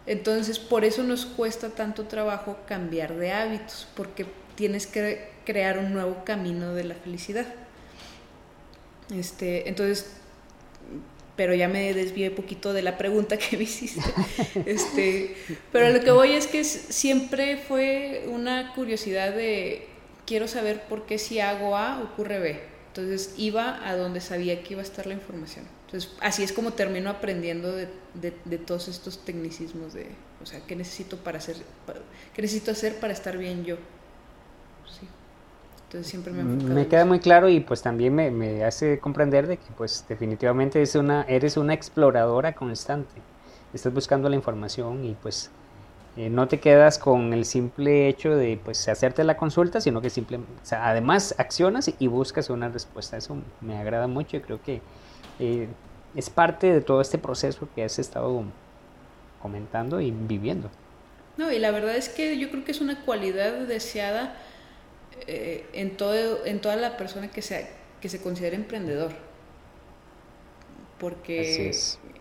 [0.06, 5.92] Entonces, por eso nos cuesta tanto trabajo cambiar de hábitos, porque tienes que crear un
[5.92, 7.46] nuevo camino de la felicidad.
[9.14, 10.16] Este, entonces,
[11.36, 14.00] pero ya me desvié un poquito de la pregunta que me hiciste.
[14.66, 15.36] Este,
[15.72, 19.88] pero lo que voy es que siempre fue una curiosidad de
[20.26, 22.74] quiero saber por qué si hago A ocurre B.
[22.88, 25.64] Entonces iba a donde sabía que iba a estar la información.
[25.86, 30.06] Entonces así es como termino aprendiendo de, de, todos estos tecnicismos de,
[30.42, 31.56] o sea, qué necesito para hacer,
[32.34, 33.76] qué necesito hacer para estar bien yo.
[34.86, 35.08] Sí.
[35.94, 39.58] Entonces siempre me Me queda muy claro y pues también me, me, hace comprender de
[39.58, 43.14] que pues definitivamente es una, eres una exploradora constante.
[43.72, 45.52] Estás buscando la información y pues
[46.16, 50.10] eh, no te quedas con el simple hecho de pues hacerte la consulta, sino que
[50.10, 53.16] simplemente, además accionas y buscas una respuesta.
[53.16, 54.82] Eso me agrada mucho y creo que
[55.38, 55.68] eh,
[56.16, 58.42] es parte de todo este proceso que has estado
[59.40, 60.70] comentando y viviendo.
[61.36, 64.34] No, y la verdad es que yo creo que es una cualidad deseada
[65.26, 67.68] eh, en, todo, en toda la persona que, sea,
[68.00, 69.12] que se considera emprendedor.
[70.98, 71.72] Porque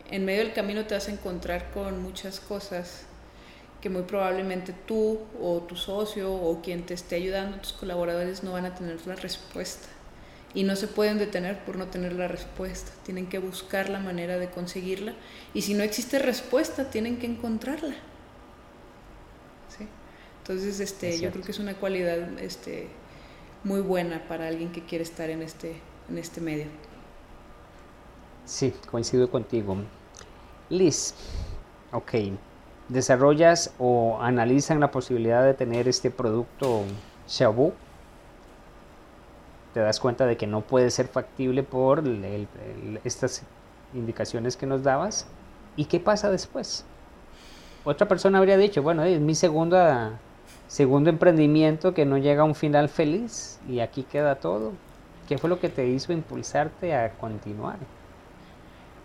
[0.10, 3.06] en medio del camino te vas a encontrar con muchas cosas
[3.82, 8.53] que muy probablemente tú o tu socio o quien te esté ayudando, tus colaboradores no
[8.53, 9.89] van a tener la respuesta.
[10.53, 12.91] Y no se pueden detener por no tener la respuesta.
[13.03, 15.13] Tienen que buscar la manera de conseguirla.
[15.53, 17.95] Y si no existe respuesta, tienen que encontrarla.
[19.77, 19.88] ¿Sí?
[20.43, 22.89] Entonces, este, yo creo que es una cualidad este,
[23.63, 25.77] muy buena para alguien que quiere estar en este,
[26.10, 26.65] en este medio.
[28.43, 29.77] Sí, coincido contigo.
[30.69, 31.15] Liz,
[31.93, 32.12] ok,
[32.89, 36.84] desarrollas o analizan la posibilidad de tener este producto
[37.25, 37.71] Shabu,
[39.73, 42.03] te das cuenta de que no puede ser factible por
[43.06, 43.43] estas
[43.93, 45.25] indicaciones que nos dabas.
[45.77, 46.84] ¿Y qué pasa después?
[47.86, 50.19] Otra persona habría dicho, bueno, es mi segunda,
[50.67, 54.73] segundo emprendimiento que no llega a un final feliz y aquí queda todo.
[55.28, 57.78] ¿Qué fue lo que te hizo impulsarte a continuar?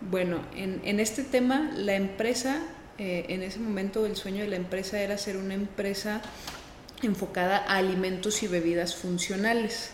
[0.01, 2.61] Bueno, en, en este tema la empresa
[2.99, 6.21] eh, en ese momento el sueño de la empresa era ser una empresa
[7.01, 9.91] enfocada a alimentos y bebidas funcionales.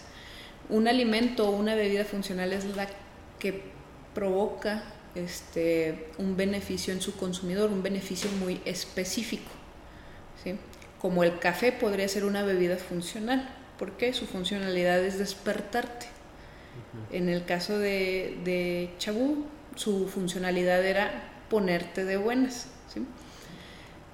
[0.69, 2.87] Un alimento o una bebida funcional es la
[3.37, 3.61] que
[4.15, 9.51] provoca este, un beneficio en su consumidor, un beneficio muy específico.
[11.05, 16.07] Como el café podría ser una bebida funcional, porque su funcionalidad es despertarte.
[17.11, 22.69] En el caso de, de Chabú, su funcionalidad era ponerte de buenas.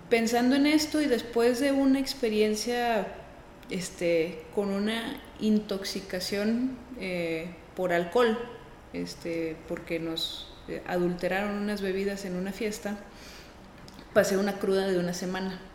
[0.09, 3.07] Pensando en esto y después de una experiencia
[3.69, 8.37] este, con una intoxicación eh, por alcohol,
[8.91, 12.97] este, porque nos eh, adulteraron unas bebidas en una fiesta,
[14.13, 15.70] pasé una cruda de una semana.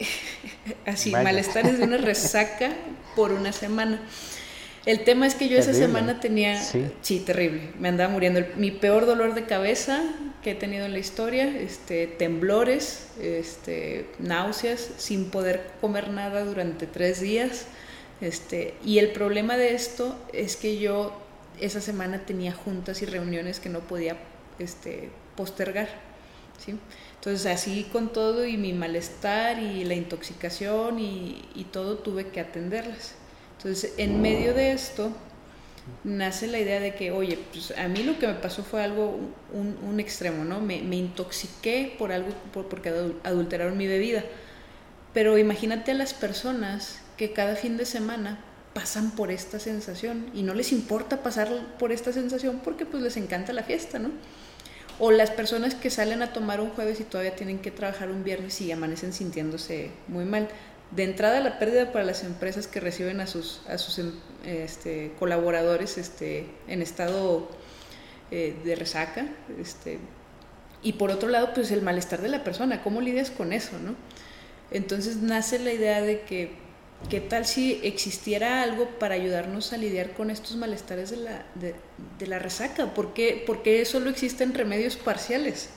[0.86, 2.72] Así, malestares de una resaca
[3.16, 4.00] por una semana.
[4.86, 7.20] El tema es que yo esa semana tenía, sí.
[7.20, 8.40] terrible, me andaba muriendo.
[8.56, 10.02] mi peor dolor de cabeza
[10.42, 16.86] que he tenido en la historia, este, temblores, este, náuseas, sin poder comer nada durante
[16.86, 17.66] tres días.
[18.22, 21.12] Este, y el problema de esto es que yo
[21.60, 24.16] esa semana tenía juntas y reuniones que no podía
[24.58, 25.88] este, postergar.
[26.64, 26.74] ¿Sí?
[27.16, 33.14] Entonces así con todo y mi malestar y la intoxicación y, todo tuve que atenderlas.
[33.58, 35.12] Entonces, en medio de esto,
[36.02, 39.20] nace la idea de que, oye, pues a mí lo que me pasó fue algo,
[39.52, 40.60] un, extremo, ¿no?
[40.60, 42.88] Me, intoxiqué por algo, por, porque
[43.22, 44.24] adulteraron mi bebida.
[45.12, 48.42] Pero imagínate a las personas que cada fin de semana
[48.72, 53.16] pasan por esta sensación y no les importa pasar por esta sensación porque pues les
[53.16, 54.10] encanta la fiesta, ¿no?
[55.00, 58.22] O las personas que salen a tomar un jueves y todavía tienen que trabajar un
[58.22, 60.48] viernes y amanecen sintiéndose muy mal
[60.90, 64.12] de entrada la pérdida para las empresas que reciben a sus, a sus em,
[64.44, 67.48] este, colaboradores este, en estado
[68.30, 69.26] eh, de resaca,
[69.60, 69.98] este,
[70.82, 73.78] y por otro lado, pues el malestar de la persona, ¿cómo lidias con eso?
[73.78, 73.94] ¿no?
[74.70, 76.52] Entonces nace la idea de que,
[77.08, 81.74] ¿qué tal si existiera algo para ayudarnos a lidiar con estos malestares de la, de,
[82.18, 82.92] de la resaca?
[82.94, 85.70] ¿Por qué, ¿Por qué solo existen remedios parciales?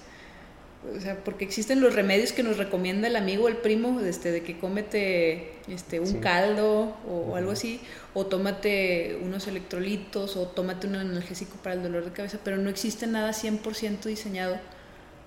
[0.96, 4.32] o sea, porque existen los remedios que nos recomienda el amigo o el primo, este,
[4.32, 7.80] de que cómete este, un caldo o, algo así,
[8.14, 12.70] o tómate unos electrolitos, o tómate un analgésico para el dolor de cabeza, pero no
[12.70, 14.60] existe nada 100% diseñado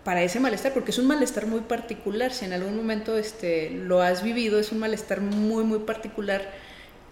[0.06, 2.32] para ese malestar, porque es un malestar muy particular.
[2.32, 6.50] Si en algún momento este, lo has vivido, es un malestar muy, muy particular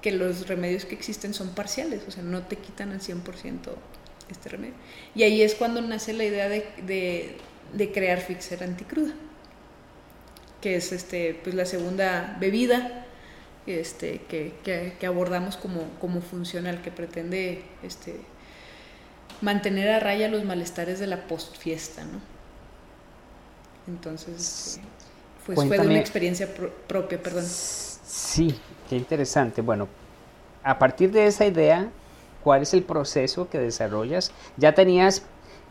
[0.00, 3.58] que los remedios que existen son parciales, o sea, no te quitan al 100%
[4.30, 4.74] este remedio.
[5.14, 7.36] Y ahí es cuando nace la idea de
[7.74, 9.12] de crear Fixer Anticruda,
[10.60, 13.06] que es este, pues la segunda bebida
[13.66, 18.16] este, que, abordamos como, como, funcional, que pretende este,
[19.40, 22.33] mantener a raya los malestares de la postfiesta, ¿no?
[23.86, 24.80] Entonces,
[25.46, 26.48] pues fue de una experiencia
[26.86, 27.44] propia, perdón.
[27.44, 29.60] Sí, qué interesante.
[29.60, 29.88] Bueno,
[30.62, 31.90] a partir de esa idea,
[32.42, 34.32] ¿cuál es el proceso que desarrollas?
[34.56, 35.24] ¿Ya tenías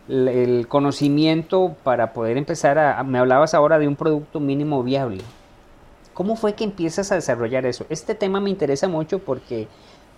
[0.07, 3.03] el conocimiento para poder empezar a...
[3.03, 5.23] Me hablabas ahora de un producto mínimo viable.
[6.13, 7.85] ¿Cómo fue que empiezas a desarrollar eso?
[7.89, 9.67] Este tema me interesa mucho porque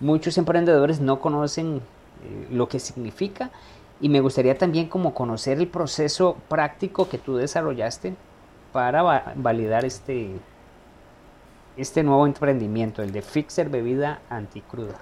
[0.00, 3.50] muchos emprendedores no conocen eh, lo que significa
[4.00, 8.14] y me gustaría también como conocer el proceso práctico que tú desarrollaste
[8.72, 10.32] para validar este,
[11.76, 14.98] este nuevo emprendimiento, el de Fixer Bebida Anticruda.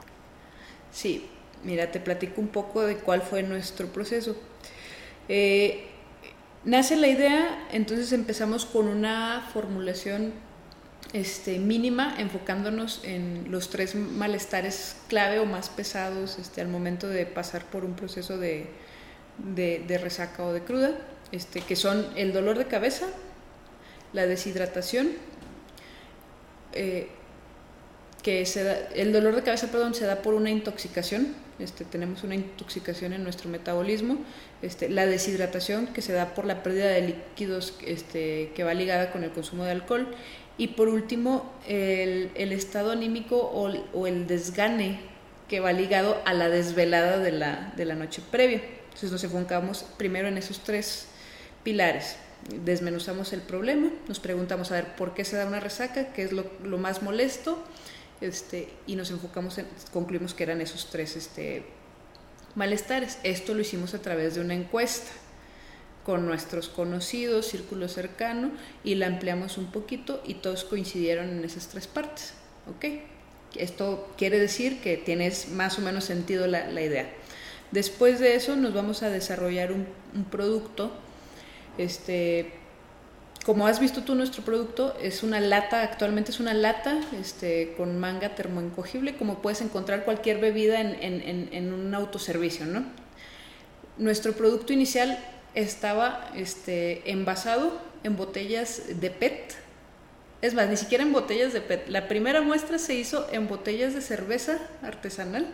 [0.93, 1.29] Sí,
[1.65, 4.37] mira, te platico un poco de cuál fue nuestro proceso.
[5.29, 5.89] Eh,
[6.65, 10.33] nace la idea, entonces empezamos con una formulación
[11.13, 17.27] este, mínima, enfocándonos en los tres malestares clave o más pesados este, al momento de
[17.27, 18.69] pasar por un proceso de,
[19.39, 20.93] de, resaca o de cruda,
[21.33, 23.07] este, que son el dolor de cabeza,
[24.13, 25.11] la deshidratación,
[26.73, 27.09] eh,
[28.23, 32.25] que se da, el dolor de cabeza perdón, se da por una intoxicación, este, tenemos
[32.25, 34.19] una intoxicación en nuestro metabolismo,
[34.63, 39.13] este, la deshidratación que se da por la pérdida de líquidos este, que va ligada
[39.13, 40.09] con el consumo de alcohol
[40.57, 45.01] y por último el, estado anímico o, el desgane
[45.49, 48.63] que va ligado a la desvelada de la, de la noche previa.
[48.95, 51.07] Entonces nos enfocamos primero en esos tres
[51.65, 52.17] pilares.
[52.65, 56.33] Desmenuzamos el problema, nos preguntamos a ver por qué se da una resaca, qué es
[56.33, 57.63] lo, más molesto,
[58.21, 61.65] este, y nos enfocamos en, concluimos que eran esos tres este,
[62.55, 63.19] malestares.
[63.23, 65.11] Esto lo hicimos a través de una encuesta
[66.05, 68.51] con nuestros conocidos, círculo cercano,
[68.85, 72.35] y la ampliamos un poquito y todos coincidieron en esas tres partes.
[72.69, 72.85] ¿Ok?
[73.57, 77.09] Esto quiere decir que tienes más o menos sentido la, idea.
[77.71, 79.87] Después de eso nos vamos a desarrollar un,
[80.31, 80.93] producto
[81.77, 82.53] este,
[83.45, 87.99] como has visto tú nuestro producto, es una lata, actualmente es una lata este, con
[87.99, 92.85] manga termoencogible, como puedes encontrar cualquier bebida en, un autoservicio, ¿no?
[93.99, 95.19] Nuestro producto inicial
[95.55, 99.55] estaba este, envasado en botellas de PET.
[100.43, 101.89] Es más, ni siquiera en botellas de PET.
[101.89, 105.47] La primera muestra se hizo en botellas de cerveza artesanal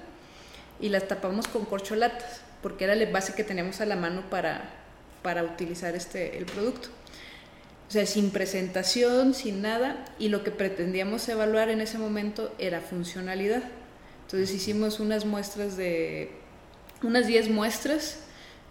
[0.81, 4.71] y las tapamos con corcholatas, porque era el base que teníamos a la mano para,
[5.23, 6.89] para utilizar este, el producto.
[7.89, 12.81] O sea, sin presentación, sin nada, y lo que pretendíamos evaluar en ese momento era
[12.81, 13.65] funcionalidad.
[14.27, 16.31] Entonces hicimos unas muestras de,
[17.03, 18.19] unas 10 muestras,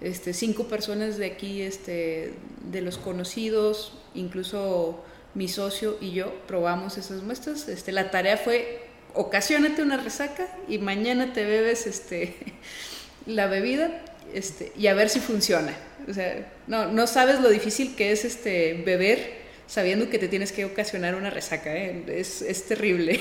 [0.02, 2.34] este, cinco personas de aquí, este,
[2.72, 7.68] de los conocidos, incluso mi socio y yo probamos esas muestras.
[7.68, 12.36] Este, la tarea fue, ocasionate una resaca y mañana te bebes este,
[13.26, 14.02] la bebida
[14.34, 15.74] este, y a ver si funciona.
[16.08, 20.52] O sea, no, no sabes lo difícil que es este beber sabiendo que te tienes
[20.52, 22.04] que ocasionar una resaca, ¿eh?
[22.08, 23.20] es, es, terrible.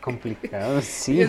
[0.00, 1.26] Complicado, sí.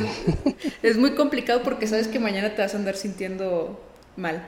[0.82, 3.84] Es, muy complicado porque sabes que mañana te vas a andar sintiendo
[4.16, 4.48] mal.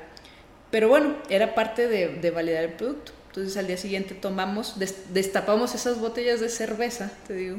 [0.72, 3.12] Pero bueno, era parte de, de validar el producto.
[3.28, 4.76] Entonces al día siguiente tomamos,
[5.12, 7.58] destapamos esas botellas de cerveza, te digo,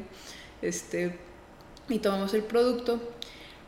[0.62, 1.12] este,
[1.88, 3.00] y tomamos el producto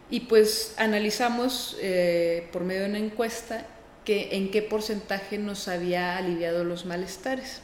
[0.08, 3.66] y pues analizamos eh, por medio de una encuesta
[4.04, 7.60] que en qué porcentaje nos había aliviado los malestares.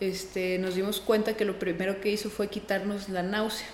[0.00, 3.66] Este, nos dimos cuenta que lo primero que hizo fue quitarnos la náusea.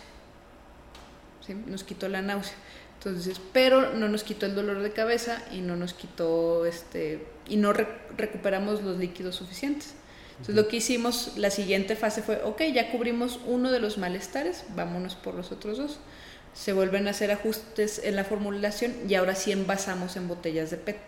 [1.67, 2.55] Nos quitó la náusea.
[2.99, 7.57] Entonces, pero no nos quitó el dolor de cabeza y no nos quitó este y
[7.57, 9.95] no recuperamos los líquidos suficientes.
[10.35, 14.65] Entonces lo que hicimos, la siguiente fase fue, ok, ya cubrimos uno de los malestares,
[14.75, 15.99] vámonos por los otros dos.
[16.55, 20.77] Se vuelven a hacer ajustes en la formulación y ahora sí envasamos en botellas de
[20.77, 20.99] PET,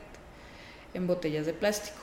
[0.94, 1.98] en botellas de plástico.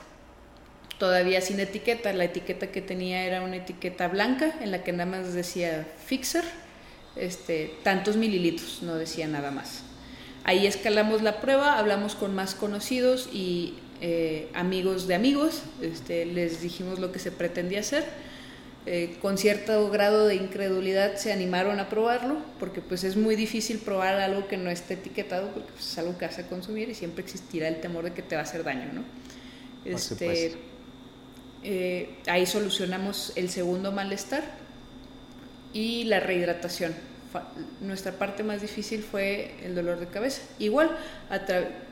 [0.98, 5.10] Todavía sin etiqueta, la etiqueta que tenía era una etiqueta blanca en la que nada
[5.10, 6.44] más decía Fixer,
[7.16, 9.82] este, tantos mililitros, no decía nada más.
[10.44, 16.60] Ahí escalamos la prueba, hablamos con más conocidos y eh, amigos de amigos, este, les
[16.60, 18.04] dijimos lo que se pretendía hacer.
[18.86, 23.78] Eh, con cierto grado de incredulidad se animaron a probarlo, porque pues es muy difícil
[23.78, 26.94] probar algo que no esté etiquetado, porque pues, es algo que vas a consumir y
[26.94, 29.02] siempre existirá el temor de que te va a hacer daño, ¿no?
[29.86, 30.54] Este,
[31.62, 34.44] eh, ahí solucionamos el segundo malestar
[35.72, 36.94] y la rehidratación
[37.80, 40.42] nuestra parte más difícil fue el dolor de cabeza.
[40.58, 40.96] Igual,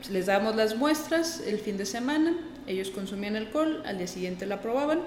[0.09, 2.33] les dábamos las muestras el fin de semana,
[2.67, 5.01] ellos consumían alcohol, al día siguiente la probaban,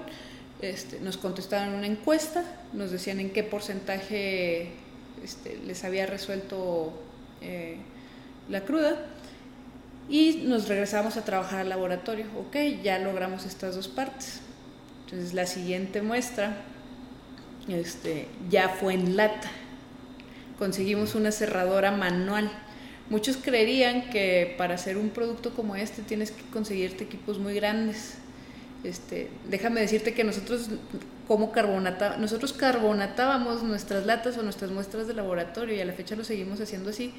[0.61, 4.71] este, nos contestaban una encuesta, nos decían en qué porcentaje
[5.23, 6.93] este, les había resuelto
[7.41, 7.77] eh,
[8.49, 8.97] la cruda
[10.09, 12.25] y nos regresamos a trabajar al laboratorio.
[12.39, 14.39] Ok, ya logramos estas dos partes.
[15.05, 16.57] Entonces la siguiente muestra
[17.67, 19.49] este, ya fue en lata
[20.57, 22.51] conseguimos una cerradora manual.
[23.09, 28.15] Muchos creerían que para hacer un producto como este tienes que conseguirte equipos muy grandes.
[28.83, 30.69] Este, déjame decirte que nosotros
[31.27, 36.15] como carbonata, nosotros carbonatábamos nuestras latas o nuestras muestras de laboratorio y a la fecha
[36.15, 37.13] lo seguimos haciendo así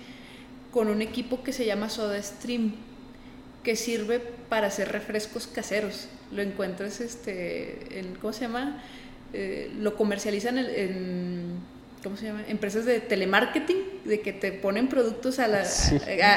[0.70, 2.74] con un equipo que se llama Soda Stream
[3.62, 6.08] que sirve para hacer refrescos caseros.
[6.32, 8.82] Lo encuentras este en ¿cómo se llama?
[9.32, 11.58] Eh, lo comercializan en
[12.02, 12.44] ¿cómo se llama?
[12.48, 15.64] Empresas de telemarketing, de que te ponen productos a la,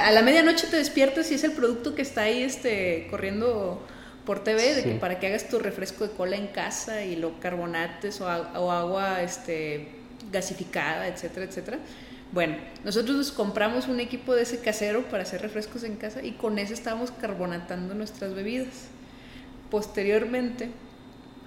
[0.05, 3.85] a, la medianoche te despiertas y es el producto que está ahí este, corriendo
[4.25, 7.39] por TV, de que para que hagas tu refresco de cola en casa y lo
[7.39, 9.87] carbonates o, o agua este,
[10.31, 11.79] gasificada, etcétera, etcétera.
[12.31, 12.55] Bueno,
[12.85, 16.59] nosotros nos compramos un equipo de ese casero para hacer refrescos en casa y con
[16.59, 18.87] ese estábamos carbonatando nuestras bebidas.
[19.69, 20.69] Posteriormente,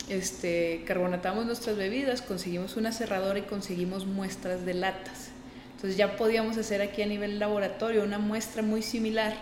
[0.08, 5.30] este, carbonatamos nuestras bebidas, conseguimos una cerradora y conseguimos muestras de latas.
[5.76, 9.34] Entonces ya podíamos hacer aquí a nivel laboratorio una muestra muy similar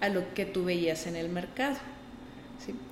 [0.00, 1.76] a lo que tú veías en el mercado.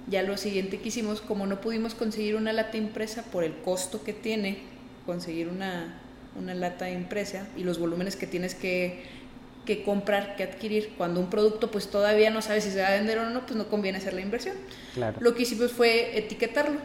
[0.08, 4.04] Ya lo siguiente que hicimos, como no pudimos conseguir una lata impresa por el costo
[4.04, 4.58] que tiene
[5.06, 6.00] conseguir una,
[6.38, 9.02] una lata impresa y los volúmenes que tienes que,
[9.64, 12.92] que, comprar, que adquirir, cuando un producto pues todavía no sabes si se va a
[12.92, 14.56] vender o no, pues no conviene hacer la inversión.
[15.20, 16.78] Lo que hicimos fue etiquetarlo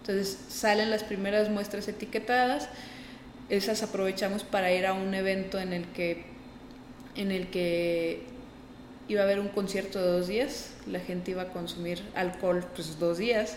[0.00, 2.68] entonces salen las primeras muestras etiquetadas,
[3.48, 6.24] esas aprovechamos para ir a un evento en el que,
[7.16, 8.22] en el que
[9.08, 12.98] iba a haber un concierto de dos días, la gente iba a consumir alcohol pues
[12.98, 13.56] dos días,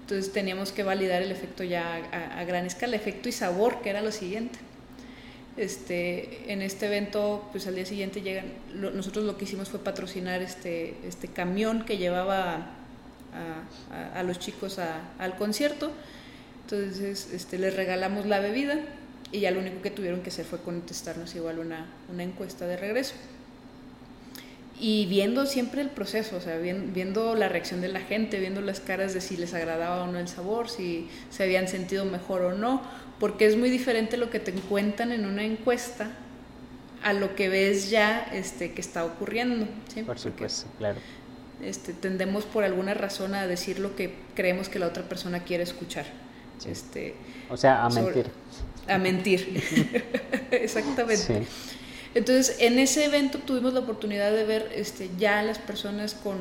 [0.00, 1.96] entonces teníamos que validar el efecto ya
[2.38, 4.58] a, gran escala, efecto y sabor, que era lo siguiente.
[5.56, 10.42] Este, en este evento, pues al día siguiente llegan, nosotros lo que hicimos fue patrocinar
[10.42, 12.83] este, este camión que llevaba
[14.14, 15.90] a, los chicos al concierto.
[16.62, 18.78] Entonces este, les regalamos la bebida
[19.32, 22.76] y ya lo único que tuvieron que hacer fue contestarnos igual una, una encuesta de
[22.76, 23.14] regreso.
[24.80, 28.80] Y viendo siempre el proceso, o sea, viendo la reacción de la gente, viendo las
[28.80, 32.52] caras de si les agradaba o no el sabor, si se habían sentido mejor o
[32.54, 32.82] no,
[33.20, 36.10] porque es muy diferente lo que te cuentan en una encuesta
[37.04, 39.68] a lo que ves ya este, que está ocurriendo.
[40.06, 40.98] Por supuesto, claro
[41.64, 45.62] este, tendemos por alguna razón a decir lo que creemos que la otra persona quiere
[45.64, 46.06] escuchar.
[46.66, 47.14] Este,
[47.48, 48.30] o sea, a mentir.
[48.88, 49.62] A mentir,
[50.50, 51.46] exactamente.
[52.14, 56.36] Entonces, en ese evento tuvimos la oportunidad de ver este, ya las personas con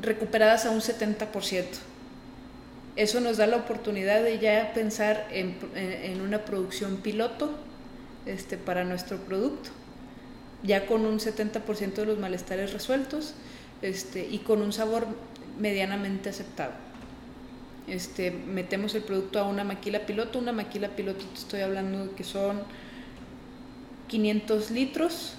[0.00, 1.64] recuperadas a un 70%.
[2.96, 7.50] Eso nos da la oportunidad de ya pensar en, en una producción piloto
[8.26, 9.70] este, para nuestro producto
[10.62, 13.34] ya con un 70% de los malestares resueltos
[13.82, 15.06] este, y con un sabor
[15.58, 16.72] medianamente aceptado.
[17.88, 22.12] Este, metemos el producto a una maquila piloto, una maquila piloto te estoy hablando de
[22.12, 22.60] que son
[24.08, 25.34] 500 litros,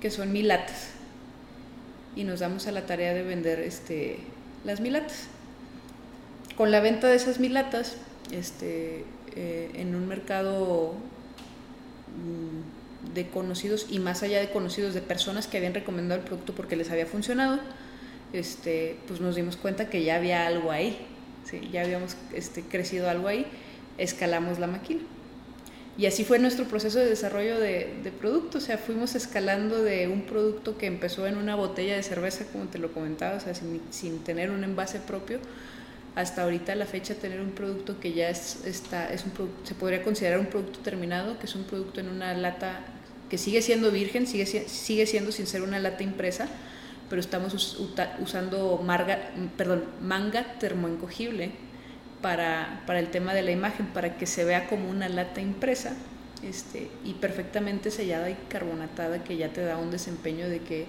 [0.00, 0.90] que son mil latas,
[2.16, 4.18] y nos damos a la tarea de vender este,
[4.64, 5.28] las mil latas.
[6.56, 7.96] Con la venta de esas mil latas,
[8.32, 9.04] este,
[9.36, 10.94] eh, en un mercado
[12.16, 12.71] mm,
[13.14, 16.76] de conocidos y más allá de conocidos, de personas que habían recomendado el producto porque
[16.76, 17.58] les había funcionado,
[18.32, 21.06] este, pues nos dimos cuenta que ya había algo ahí,
[21.70, 23.46] ya habíamos este, crecido algo ahí,
[23.98, 25.00] escalamos la máquina.
[25.98, 30.08] Y así fue nuestro proceso de desarrollo de, de producto, o sea, fuimos escalando de
[30.08, 33.54] un producto que empezó en una botella de cerveza, como te lo comentaba, o sea,
[33.54, 35.38] sin, sin tener un envase propio,
[36.14, 39.32] hasta ahorita la fecha tener un producto que ya es, está, es un
[39.64, 42.80] se podría considerar un producto terminado, que es un producto en una lata
[43.32, 46.48] que sigue siendo virgen, sigue, sigue siendo sin ser una lata impresa,
[47.08, 47.78] pero estamos
[48.20, 51.52] usando marga, perdón, manga termoencogible
[52.20, 55.96] para, para el tema de la imagen, para que se vea como una lata impresa
[56.42, 60.84] este, y perfectamente sellada y carbonatada, que ya te da un desempeño de que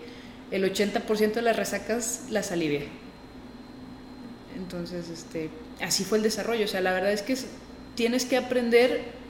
[0.52, 2.82] el 80% de las resacas las alivia.
[4.58, 5.50] Entonces, este,
[5.82, 6.66] así fue el desarrollo.
[6.66, 7.38] O sea, la verdad es que
[7.96, 9.23] tienes que aprender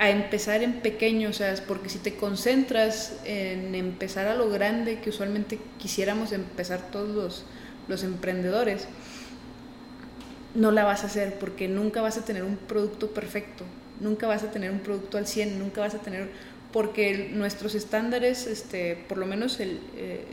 [0.00, 4.98] a empezar en pequeño, o sea, porque si te concentras en empezar a lo grande,
[5.00, 7.44] que usualmente quisiéramos empezar todos los,
[7.86, 8.88] los emprendedores,
[10.54, 13.64] no la vas a hacer porque nunca vas a tener un producto perfecto,
[14.00, 16.30] nunca vas a tener un producto al 100, nunca vas a tener,
[16.72, 20.24] porque nuestros estándares, este, por lo menos el, eh,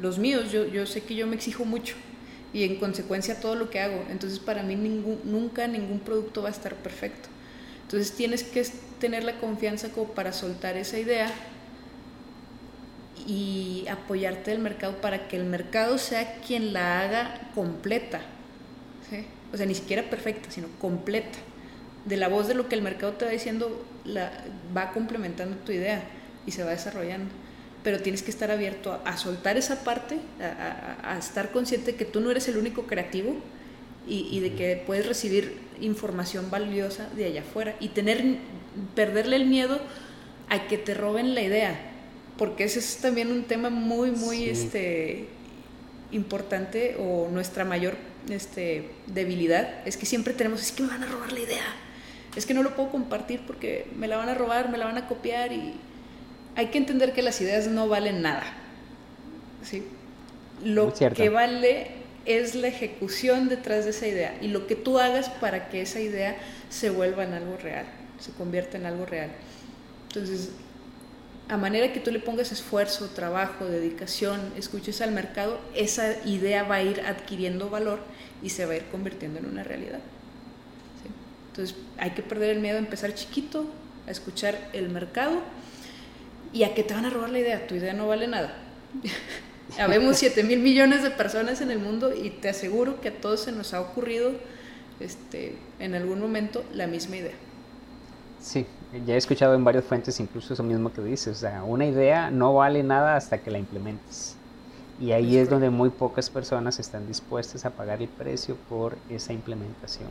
[0.00, 1.94] los míos, yo, yo sé que yo me exijo mucho
[2.54, 4.02] y en consecuencia todo lo que hago.
[4.10, 7.28] Entonces para mí ningún, nunca ningún producto va a estar perfecto.
[7.90, 8.64] Entonces tienes que
[9.00, 11.28] tener la confianza como para soltar esa idea
[13.26, 18.20] y apoyarte del mercado para que el mercado sea quien la haga completa.
[19.52, 21.40] O sea, ni siquiera perfecta, sino completa.
[22.04, 24.30] De la voz de lo que el mercado te va diciendo, la,
[24.76, 26.04] va complementando tu idea
[26.46, 27.32] y se va desarrollando
[27.82, 30.18] pero tienes que estar abierto a, soltar esa parte,
[31.02, 33.36] a, estar consciente de que tú no eres el único creativo
[34.06, 38.22] y, de que puedes recibir información valiosa de allá afuera y tener,
[38.94, 39.80] perderle el miedo
[40.48, 41.78] a que te roben la idea,
[42.36, 45.26] porque ese es también un tema muy, muy este,
[46.10, 47.96] importante o nuestra mayor
[48.28, 51.74] este, debilidad, es que siempre tenemos, es que me van a robar la idea,
[52.34, 54.98] es que no lo puedo compartir porque me la van a robar, me la van
[54.98, 55.74] a copiar y
[56.56, 58.42] hay que entender que las ideas no valen nada.
[59.62, 59.84] ¿sí?
[60.64, 65.28] Lo que vale es la ejecución detrás de esa idea y lo que tú hagas
[65.28, 66.36] para que esa idea
[66.68, 67.86] se vuelva en algo real,
[68.18, 69.30] se convierta en algo real.
[70.08, 70.50] Entonces,
[71.48, 76.76] a manera que tú le pongas esfuerzo, trabajo, dedicación, escuches al mercado, esa idea va
[76.76, 78.00] a ir adquiriendo valor
[78.42, 80.00] y se va a ir convirtiendo en una realidad.
[81.48, 83.66] Entonces, hay que perder el miedo a empezar chiquito,
[84.06, 85.42] a escuchar el mercado
[86.52, 87.66] y a que te van a robar la idea.
[87.66, 88.54] Tu idea no vale nada.
[89.78, 93.40] Habemos 7 mil millones de personas en el mundo y te aseguro que a todos
[93.40, 94.32] se nos ha ocurrido
[94.98, 97.34] este, en algún momento la misma idea.
[98.40, 98.66] Sí,
[99.06, 101.36] ya he escuchado en varias fuentes incluso eso mismo que dices.
[101.36, 104.36] O sea, una idea no vale nada hasta que la implementes.
[105.00, 108.96] Y ahí es, es donde muy pocas personas están dispuestas a pagar el precio por
[109.08, 110.08] esa implementación.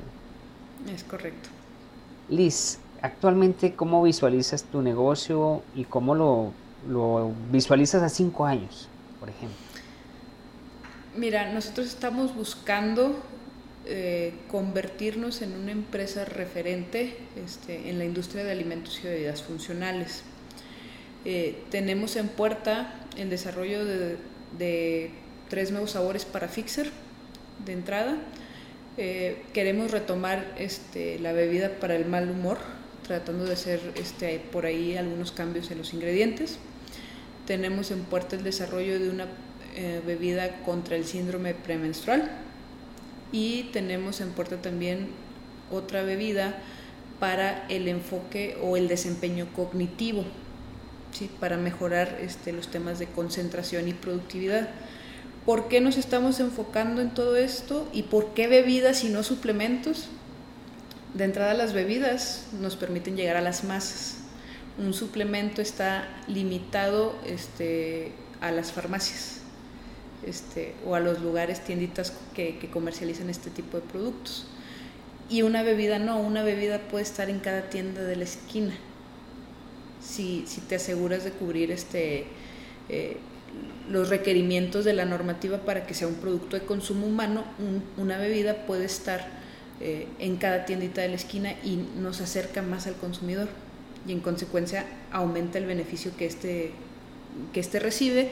[0.91, 1.49] Es correcto.
[2.30, 6.51] Liz, actualmente, ¿cómo visualizas tu negocio y cómo lo,
[6.88, 8.88] lo visualizas a cinco años,
[9.20, 9.57] por ejemplo?
[11.15, 13.20] Mira, nosotros estamos buscando
[13.86, 20.24] eh, convertirnos en una empresa referente este, en la industria de alimentos y bebidas funcionales.
[21.26, 25.11] Eh, tenemos en puerta el desarrollo de,
[25.49, 26.91] tres nuevos sabores para Fixer
[27.65, 28.17] de entrada.
[28.97, 32.59] Eh, queremos retomar este, la bebida para el mal humor,
[33.07, 36.59] tratando de hacer este, por ahí algunos cambios en los ingredientes.
[37.50, 39.26] Tenemos en puerta el desarrollo de una
[39.76, 42.30] eh, bebida contra el síndrome premenstrual
[43.32, 45.08] y tenemos en puerta también
[45.72, 46.60] otra bebida
[47.20, 50.26] para el enfoque o el desempeño cognitivo,
[51.12, 51.28] ¿sí?
[51.39, 54.70] para mejorar este, los temas de concentración y productividad.
[55.43, 60.10] ¿Por qué nos estamos enfocando en todo esto y por qué bebidas y no suplementos?
[61.16, 64.18] De entrada las bebidas nos permiten llegar a las masas.
[64.80, 69.42] Un suplemento está limitado este, a las farmacias
[70.26, 74.48] este, o a los lugares, tienditas que, comercializan este tipo de productos.
[75.30, 78.74] Y una bebida no, una bebida puede estar en cada tienda de la esquina.
[80.02, 82.28] Si, te aseguras de cubrir este,
[82.88, 83.18] eh,
[83.90, 87.44] los requerimientos de la normativa para que sea un producto de consumo humano,
[87.98, 89.28] una bebida puede estar
[89.82, 93.50] eh, en cada tiendita de la esquina y nos acerca más al consumidor
[94.10, 96.72] y en consecuencia aumenta el beneficio que este,
[97.53, 98.32] que este recibe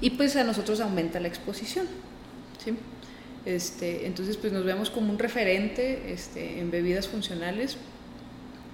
[0.00, 1.86] y pues a nosotros aumenta la exposición.
[2.62, 2.74] ¿sí?
[3.46, 7.76] Este, entonces pues nos vemos como un referente este, en bebidas funcionales,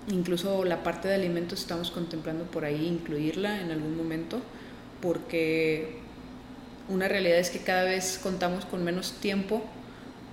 [0.08, 4.40] incluso la parte de alimentos estamos contemplando por ahí incluirla en algún momento
[5.02, 5.98] porque
[6.88, 9.62] una realidad es que cada vez contamos con menos tiempo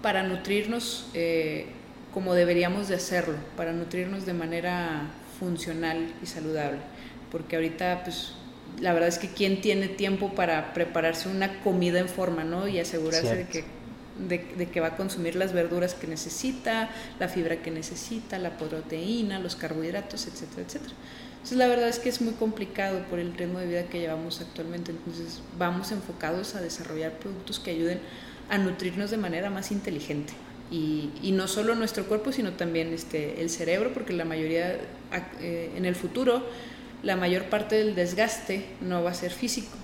[0.02, 1.66] para nutrirnos eh,
[2.14, 6.80] como deberíamos de hacerlo, para nutrirnos de manera funcional y saludable.
[7.32, 8.34] Porque ahorita, pues,
[8.80, 12.68] la verdad es que quién tiene tiempo para prepararse una comida en forma, ¿no?
[12.68, 13.80] Y asegurarse de que
[14.28, 19.40] de, que va a consumir las verduras que necesita, la fibra que necesita, la proteína,
[19.40, 20.94] los carbohidratos, etcétera, etcétera.
[21.34, 24.42] Entonces la verdad es que es muy complicado por el ritmo de vida que llevamos
[24.42, 24.92] actualmente.
[24.92, 28.00] Entonces vamos enfocados a desarrollar productos que ayuden
[28.50, 30.34] a nutrirnos de manera más inteligente.
[30.72, 34.78] Y, y no solo nuestro cuerpo, sino también este, el cerebro, porque la mayoría,
[35.42, 36.44] eh, en el futuro,
[37.02, 39.76] la mayor parte del desgaste no va a ser físico,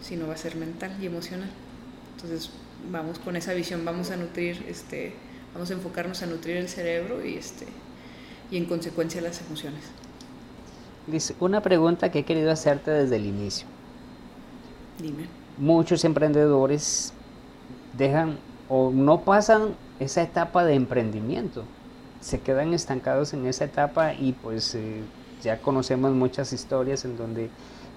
[0.00, 1.50] sino va a ser mental y emocional.
[2.16, 2.50] Entonces
[2.90, 5.12] vamos con esa visión, vamos a nutrir, este,
[5.54, 7.66] vamos a enfocarnos a nutrir el cerebro y, este,
[8.50, 9.82] y en consecuencia las emociones.
[11.06, 13.66] Liz, una pregunta que he querido hacerte desde el inicio.
[15.00, 15.26] Dime.
[15.58, 17.12] Muchos emprendedores
[17.96, 18.38] dejan
[18.74, 21.64] o no pasan esa etapa de emprendimiento,
[22.20, 25.02] se quedan estancados en esa etapa y pues eh,
[25.42, 27.50] ya conocemos muchas historias en donde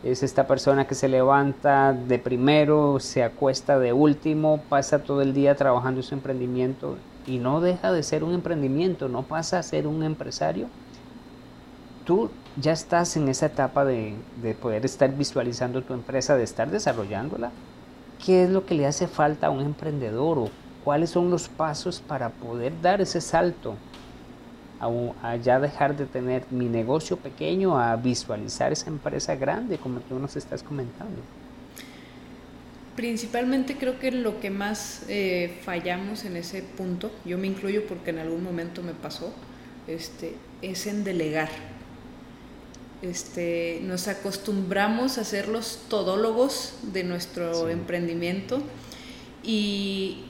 [0.04, 5.34] es esta persona que se levanta de primero, se acuesta de último, pasa todo el
[5.34, 9.64] día trabajando en su emprendimiento y no deja de ser un emprendimiento, no pasa a
[9.64, 10.68] ser un empresario.
[12.04, 16.70] Tú ya estás en esa etapa de, de poder estar visualizando tu empresa, de estar
[16.70, 17.52] desarrollándola.
[18.24, 20.50] ¿Qué es lo que le hace falta a un emprendedor o
[20.86, 23.76] cuáles son los pasos para poder dar ese salto
[24.80, 30.20] a, ya dejar de tener mi negocio pequeño a visualizar esa empresa grande como tú
[30.20, 31.22] nos estás comentando?
[32.96, 38.12] Principalmente creo que lo que más eh, fallamos en ese punto, yo me incluyo porque
[38.12, 39.34] en algún momento me pasó,
[39.88, 41.50] este, es en delegar.
[43.02, 48.62] Este, nos acostumbramos a ser los todólogos de nuestro emprendimiento
[49.44, 50.25] y,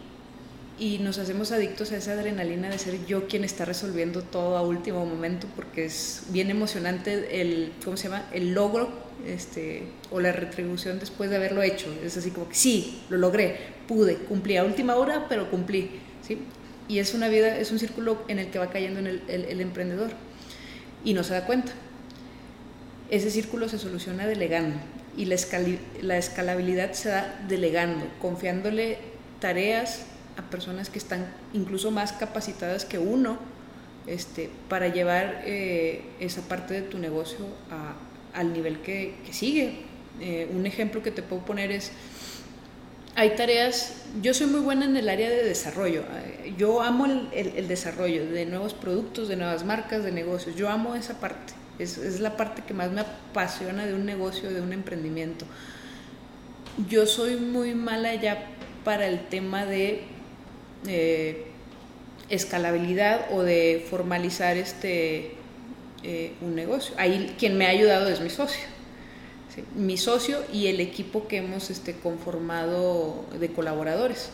[0.78, 4.62] y nos hacemos adictos a esa adrenalina de ser yo quien está resolviendo todo a
[4.62, 8.28] último momento porque es bien emocionante el, ¿cómo se llama?
[8.34, 8.90] El logro
[9.26, 11.88] este, o la retribución después de haberlo hecho.
[12.04, 13.58] Es así como que sí, lo logré,
[13.88, 15.92] pude, cumplí a última hora, pero cumplí.
[16.22, 16.40] ¿sí?
[16.90, 19.62] Y es una vida, es un círculo en el que va cayendo en el, el
[19.62, 20.12] emprendedor
[21.06, 21.72] y no se da cuenta.
[23.10, 24.76] Ese círculo se soluciona delegando
[25.16, 25.38] y la,
[26.02, 28.98] la escalabilidad se da delegando, confiándole
[29.40, 30.08] tareas
[30.38, 33.38] a personas que están incluso más capacitadas que uno
[34.08, 37.46] este, para llevar eh, esa parte de tu negocio
[38.34, 39.86] al nivel que, sigue.
[40.22, 41.92] Eh, un ejemplo que te puedo poner es,
[43.16, 47.68] hay tareas, yo soy muy buena en el área de desarrollo, eh, yo amo el,
[47.68, 52.20] desarrollo de nuevos productos, de nuevas marcas, de negocios, yo amo esa parte, es, es
[52.20, 55.46] la parte que más me apasiona de un negocio, de un emprendimiento.
[56.90, 58.48] Yo soy muy mala ya
[58.84, 60.15] para el tema de
[60.88, 61.46] eh,
[62.30, 65.32] escalabilidad o de formalizar este,
[66.04, 66.96] eh, un negocio.
[66.98, 68.64] Ahí quien me ha ayudado es mi socio.
[69.74, 74.30] Mi socio y el equipo que hemos este, conformado de colaboradores.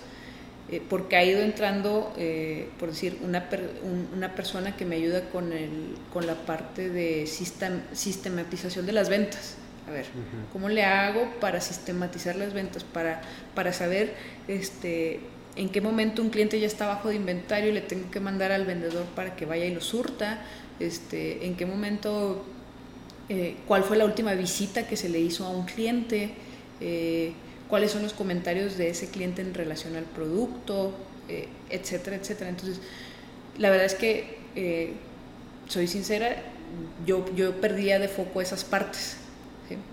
[0.70, 2.14] Eh, porque ha ido entrando,
[2.80, 3.48] por decir, una,
[4.16, 9.58] una persona que me ayuda con, el, con la parte de sistematización de las ventas.
[9.88, 10.06] A ver,
[10.54, 12.84] ¿cómo le hago para sistematizar las ventas?
[12.84, 13.22] Para,
[13.56, 14.14] para saber
[14.48, 15.20] este,
[15.56, 18.52] en qué momento un cliente ya está bajo de inventario y le tengo que mandar
[18.52, 20.42] al vendedor para que vaya y lo surta,
[20.80, 22.46] este, en qué momento,
[23.30, 26.32] eh, cuál fue la última visita que se le hizo a un cliente,
[26.80, 27.34] eh,
[27.68, 30.94] cuáles son los comentarios de ese cliente en relación al producto,
[31.28, 32.50] eh, etcétera, etcétera.
[32.50, 32.80] Entonces,
[33.58, 34.42] la verdad es que,
[35.68, 36.36] soy sincera,
[37.06, 39.21] yo, yo perdía de foco esas partes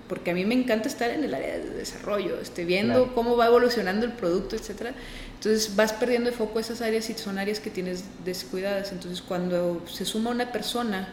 [0.09, 3.47] porque a mí me encanta estar en el área de desarrollo, este, viendo cómo va
[3.47, 4.95] evolucionando el producto, etcétera.
[5.35, 8.93] Entonces vas perdiendo de foco esas áreas y son áreas que tienes descuidadas.
[8.93, 11.09] Entonces cuando se suma una persona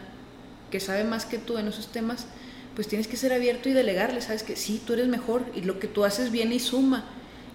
[0.70, 2.26] que sabe más que tú en esos temas,
[2.74, 5.78] pues tienes que ser abierto y delegarle, sabes que sí, tú eres mejor y lo
[5.78, 7.04] que tú haces viene y suma.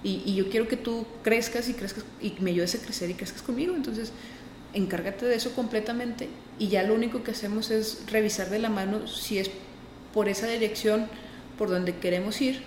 [0.03, 3.13] Y, y yo quiero que tú crezcas y crezcas y me ayudes a crecer y
[3.13, 3.75] crezcas conmigo.
[3.75, 4.11] Entonces
[4.73, 9.07] encárgate de eso completamente y ya lo único que hacemos es revisar de la mano
[9.07, 9.51] si es
[10.13, 11.07] por esa dirección
[11.57, 12.63] por donde queremos ir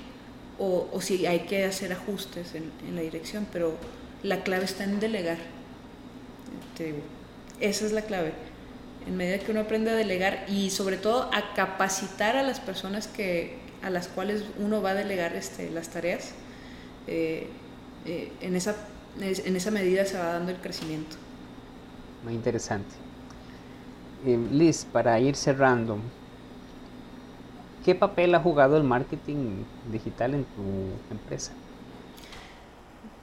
[0.58, 3.74] o, si hay que hacer ajustes en, la dirección, pero
[4.22, 5.38] la clave está en delegar.
[7.60, 8.32] esa es la clave.
[9.06, 13.06] En medida que uno aprende a delegar y sobre todo a capacitar a las personas
[13.08, 16.32] que, a las cuales uno va a delegar este, las tareas,
[17.06, 17.48] eh,
[18.06, 18.76] eh, en, esa,
[19.20, 21.16] en esa medida se va dando el crecimiento.
[22.24, 22.94] Muy interesante.
[24.24, 25.98] Eh, Liz, para ir cerrando,
[27.84, 29.62] ¿Qué papel ha jugado el marketing
[29.92, 31.52] digital en tu empresa?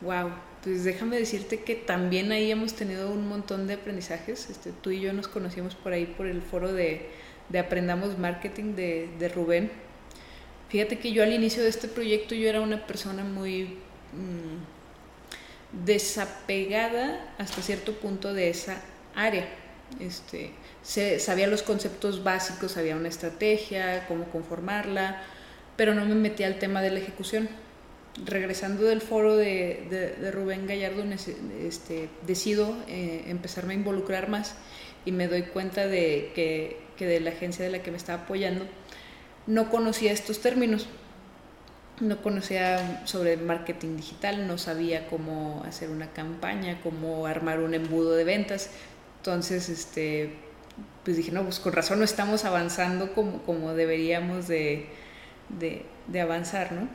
[0.01, 0.29] Wow,
[0.63, 4.51] pues déjame decirte que también ahí hemos tenido un montón de aprendizajes.
[4.51, 7.09] Este, tú y yo nos conocimos por ahí por el foro de,
[7.59, 9.71] Aprendamos Marketing de, Rubén.
[10.69, 13.63] Fíjate que yo al inicio de este proyecto yo era una persona muy,
[14.13, 18.81] mm, desapegada hasta cierto punto de esa
[19.15, 19.47] área.
[19.99, 20.51] Este,
[20.81, 25.21] se, sabía los conceptos básicos, sabía una estrategia, cómo conformarla,
[25.75, 27.49] pero no me metí al tema de la ejecución.
[28.25, 31.03] Regresando del foro de, de, Rubén Gallardo,
[31.61, 34.55] este, decido eh, empezarme a involucrar más
[35.05, 38.23] y me doy cuenta de que, que de la agencia de la que me estaba
[38.23, 38.65] apoyando
[39.47, 40.87] no conocía estos términos
[42.01, 48.15] no conocía sobre marketing digital, no sabía cómo hacer una campaña, cómo armar un embudo
[48.15, 48.71] de ventas.
[49.17, 50.33] Entonces, este,
[51.03, 54.87] pues dije, no, pues con razón no estamos avanzando como, como deberíamos de,
[55.49, 56.87] de, avanzar, ¿no?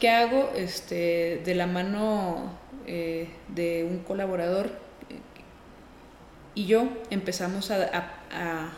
[0.00, 0.52] ¿Qué hago?
[0.54, 4.66] Este, de la mano eh, de un colaborador
[5.10, 5.18] eh,
[6.54, 8.72] y yo empezamos a, a,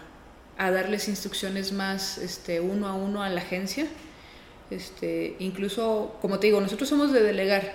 [0.56, 3.86] a, darles instrucciones más este, uno a uno a la agencia
[4.70, 7.72] este, incluso, como te digo, nosotros somos de delegar.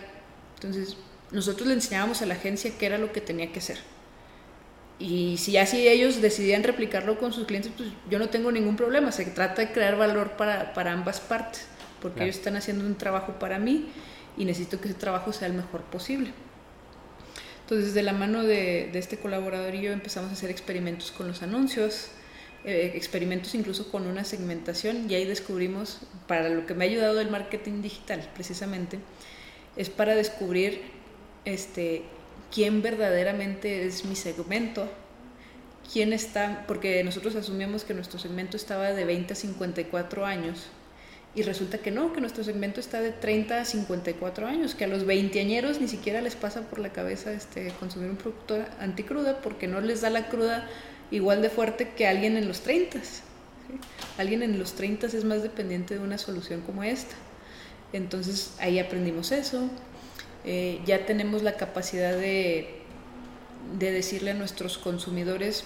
[0.56, 0.98] Entonces,
[1.32, 3.80] nosotros le enseñábamos a la agencia qué era lo que tenía que hacer.
[5.04, 9.12] Y si así ellos decidían replicarlo con sus clientes, pues yo no tengo ningún problema.
[9.12, 11.66] Se trata de crear valor para, para ambas partes,
[12.02, 13.90] porque ellos están haciendo un trabajo para mí
[14.38, 16.32] y necesito que ese trabajo sea el mejor posible.
[17.64, 21.28] Entonces, de la mano de, de este colaborador y yo empezamos a hacer experimentos con
[21.28, 22.08] los anuncios,
[22.64, 27.20] eh, experimentos incluso con una segmentación y ahí descubrimos, para lo que me ha ayudado
[27.20, 29.00] el marketing digital precisamente,
[29.76, 30.80] es para descubrir
[31.44, 32.04] este,
[32.54, 34.88] quién verdaderamente es mi segmento,
[35.92, 40.68] quién está, porque nosotros asumíamos que nuestro segmento estaba de 20 a 54 años
[41.36, 44.88] y resulta que no, que nuestro segmento está de 30 a 54 años, que a
[44.88, 49.68] los veinteañeros ni siquiera les pasa por la cabeza este, consumir un producto anticruda porque
[49.68, 50.70] no les da la cruda
[51.10, 53.00] igual de fuerte que alguien en los 30.
[54.20, 57.16] Alguien en los 30 es más dependiente de una solución como esta.
[57.94, 59.70] Entonces ahí aprendimos eso.
[60.46, 62.82] Eh, ya tenemos la capacidad de,
[63.78, 65.64] de, decirle a nuestros consumidores,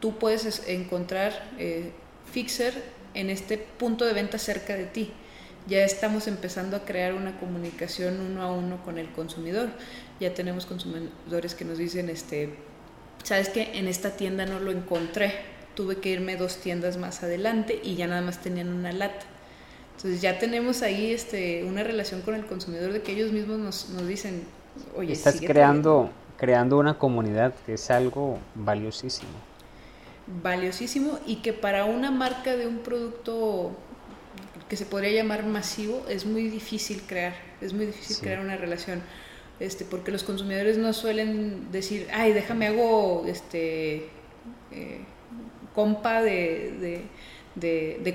[0.00, 1.92] tú puedes encontrar eh,
[2.30, 2.74] Fixer
[3.14, 5.12] en este punto de venta cerca de ti.
[5.66, 9.70] Ya estamos empezando a crear una comunicación uno a uno con el consumidor.
[10.18, 12.54] Ya tenemos consumidores que nos dicen, este,
[13.22, 15.34] sabes que en esta tienda no lo encontré,
[15.74, 19.26] tuve que irme dos tiendas más adelante y ya nada más tenían una lata.
[20.00, 23.90] Entonces ya tenemos ahí este, una relación con el consumidor de que ellos mismos nos,
[23.90, 24.44] nos dicen,
[24.96, 29.32] oye, estás creando, creando una comunidad que es algo valiosísimo.
[30.42, 33.72] Valiosísimo y que para una marca de un producto
[34.70, 39.02] que se podría llamar masivo es muy difícil crear, es muy difícil crear una relación
[39.58, 44.08] este, porque los consumidores no suelen decir, ay, déjame hago este
[44.70, 45.00] eh,
[45.74, 47.04] compa de,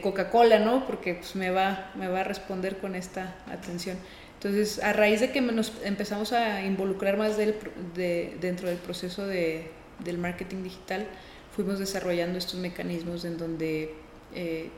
[0.01, 0.85] Coca-Cola, ¿no?
[0.85, 3.97] Porque pues, me, va, me va a responder con esta atención.
[4.35, 10.63] Entonces, a raíz de que nos empezamos a involucrar más dentro del proceso del marketing
[10.63, 11.07] digital,
[11.55, 13.95] fuimos desarrollando estos mecanismos en donde
[14.35, 14.69] eh,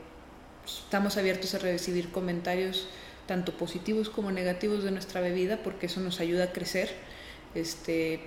[0.64, 2.88] estamos abiertos a recibir comentarios
[3.26, 6.90] tanto positivos como negativos de nuestra bebida, porque eso nos ayuda a crecer.
[7.54, 8.20] Este,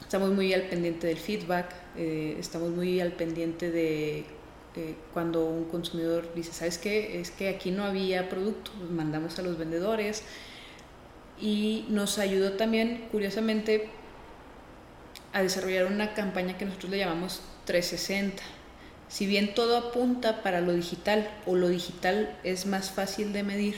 [0.00, 1.66] estamos muy al pendiente del feedback,
[1.96, 4.24] eh, estamos muy al pendiente de
[4.76, 7.20] eh, cuando un consumidor dice, ¿sabes qué?
[7.20, 10.22] Es que aquí no había producto, mandamos a los vendedores.
[11.40, 13.88] Y nos ayudó también, curiosamente,
[15.32, 18.42] a desarrollar una campaña que nosotros le llamamos 360.
[19.08, 23.76] Si bien todo apunta para lo digital o lo digital es más fácil de medir,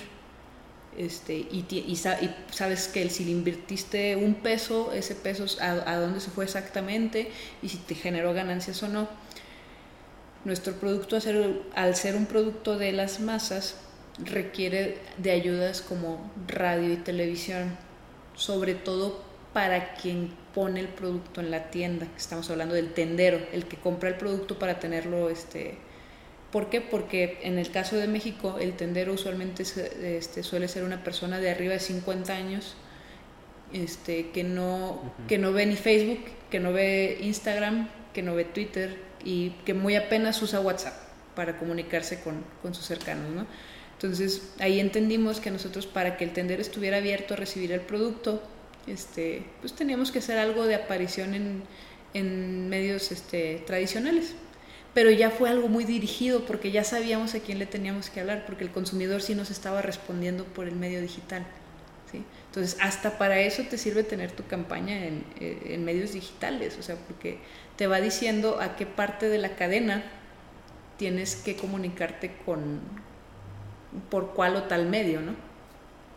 [0.96, 6.30] este, y, y, sabes que si le invertiste un peso, ese peso a, dónde se
[6.30, 7.30] fue exactamente
[7.62, 9.08] y si te generó ganancias o no.
[10.44, 11.18] Nuestro producto,
[11.74, 13.76] al ser un producto de las masas,
[14.18, 17.76] requiere de ayudas como radio y televisión,
[18.34, 19.22] sobre todo
[19.52, 24.08] para quien pone el producto en la tienda, estamos hablando del tendero, el que compra
[24.08, 25.78] el producto para tenerlo este,
[26.52, 26.82] ¿Por qué?
[26.82, 31.50] Porque en el caso de México el tendero usualmente este, suele ser una persona de
[31.50, 32.76] arriba de 50 años
[33.72, 38.44] este, que, no, que no ve ni Facebook, que no ve Instagram, que no ve
[38.44, 40.94] Twitter y que muy apenas usa WhatsApp
[41.34, 43.30] para comunicarse con, con sus cercanos.
[43.30, 43.46] ¿no?
[43.94, 48.42] Entonces ahí entendimos que nosotros para que el tendero estuviera abierto a recibir el producto,
[48.86, 51.62] este, pues teníamos que hacer algo de aparición en,
[52.14, 54.34] en medios este, tradicionales
[54.94, 58.44] pero ya fue algo muy dirigido porque ya sabíamos a quién le teníamos que hablar,
[58.46, 61.46] porque el consumidor sí nos estaba respondiendo por el medio digital.
[62.10, 62.22] ¿sí?
[62.46, 66.96] Entonces, hasta para eso te sirve tener tu campaña en, en, medios digitales, o sea,
[66.96, 67.38] porque
[67.76, 70.02] te va diciendo a qué parte de la cadena
[70.96, 72.80] tienes que comunicarte con
[74.10, 75.34] por cuál o tal medio, ¿no?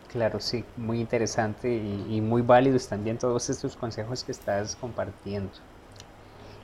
[0.08, 5.50] Claro, sí, muy interesante y, muy válidos también todos estos consejos que estás compartiendo.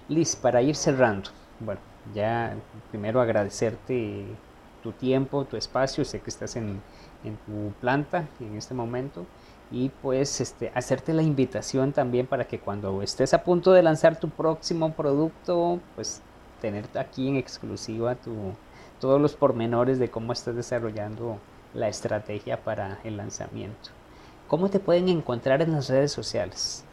[0.09, 1.31] Liz, para ir cerrando,
[1.61, 1.81] bueno,
[2.15, 2.55] ya
[2.91, 4.25] primero agradecerte
[4.83, 6.81] tu tiempo, tu espacio, sé que estás en,
[7.25, 9.27] en tu planta en este momento
[9.73, 14.21] y pues este, hacerte la invitación también para que cuando estés a punto de lanzar
[14.21, 16.21] tu próximo producto, pues
[16.61, 18.53] tener aquí en exclusiva tu,
[19.01, 21.39] todos los pormenores de cómo estás desarrollando
[21.75, 23.91] la estrategia para el lanzamiento.
[24.47, 26.85] ¿Cómo te pueden encontrar en las redes sociales?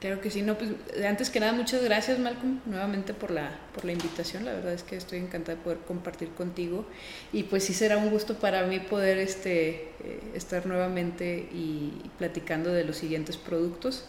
[0.00, 0.70] Claro que sí, no, pues
[1.04, 4.84] antes que nada muchas gracias Malcolm nuevamente por la, por la invitación, la verdad es
[4.84, 6.86] que estoy encantada de poder compartir contigo
[7.32, 9.70] y pues sí será un gusto para mí poder este,
[10.04, 14.04] eh, estar nuevamente y platicando de los siguientes productos.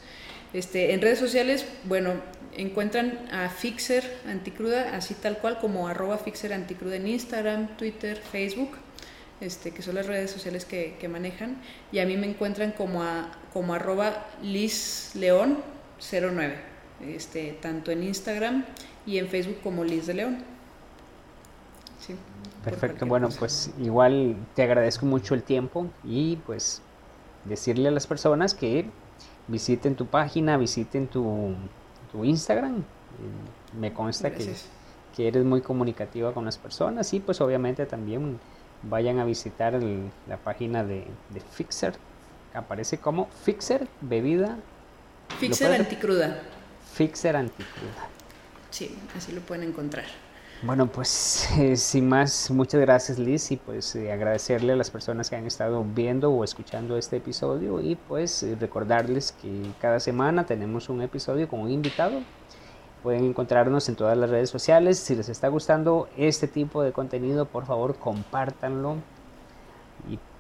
[0.54, 2.14] Este, en redes sociales, bueno,
[2.56, 8.78] encuentran a Fixer Anticruda, así tal cual como arroba Fixer Anticruda en Instagram, Twitter, Facebook.
[9.42, 11.62] Este, que son las redes sociales que, que, manejan,
[11.94, 15.60] y a mí me encuentran como, a, como arroba Liz León
[16.00, 16.56] 09,
[17.02, 18.66] este, tanto en Instagram
[19.06, 20.38] y en Facebook como Liz de León.
[22.64, 26.82] Perfecto, bueno, pues igual te agradezco mucho el tiempo y pues
[27.46, 28.86] decirle a las personas que
[29.48, 31.56] visiten tu página, visiten tu,
[32.12, 32.84] tu Instagram.
[33.80, 34.54] Me consta que,
[35.16, 38.40] que, eres muy comunicativa con las personas y pues obviamente también
[38.84, 39.80] vayan a visitar
[40.28, 41.96] la página de, de Fixer.
[42.54, 44.58] Aparece como Fixer Bebida
[45.38, 46.42] Fixer anticruda.
[46.94, 48.10] Fixer anticruda.
[48.70, 50.06] Sí, así lo pueden encontrar.
[50.62, 55.30] Bueno, pues eh, sin más, muchas gracias Liz y pues eh, agradecerle a las personas
[55.30, 60.46] que han estado viendo o escuchando este episodio y pues eh, recordarles que cada semana
[60.46, 62.20] tenemos un episodio con un invitado.
[63.04, 65.00] Pueden encontrarnos en todas las redes sociales.
[65.00, 68.98] Si les está gustando este tipo de contenido, por favor compártanlo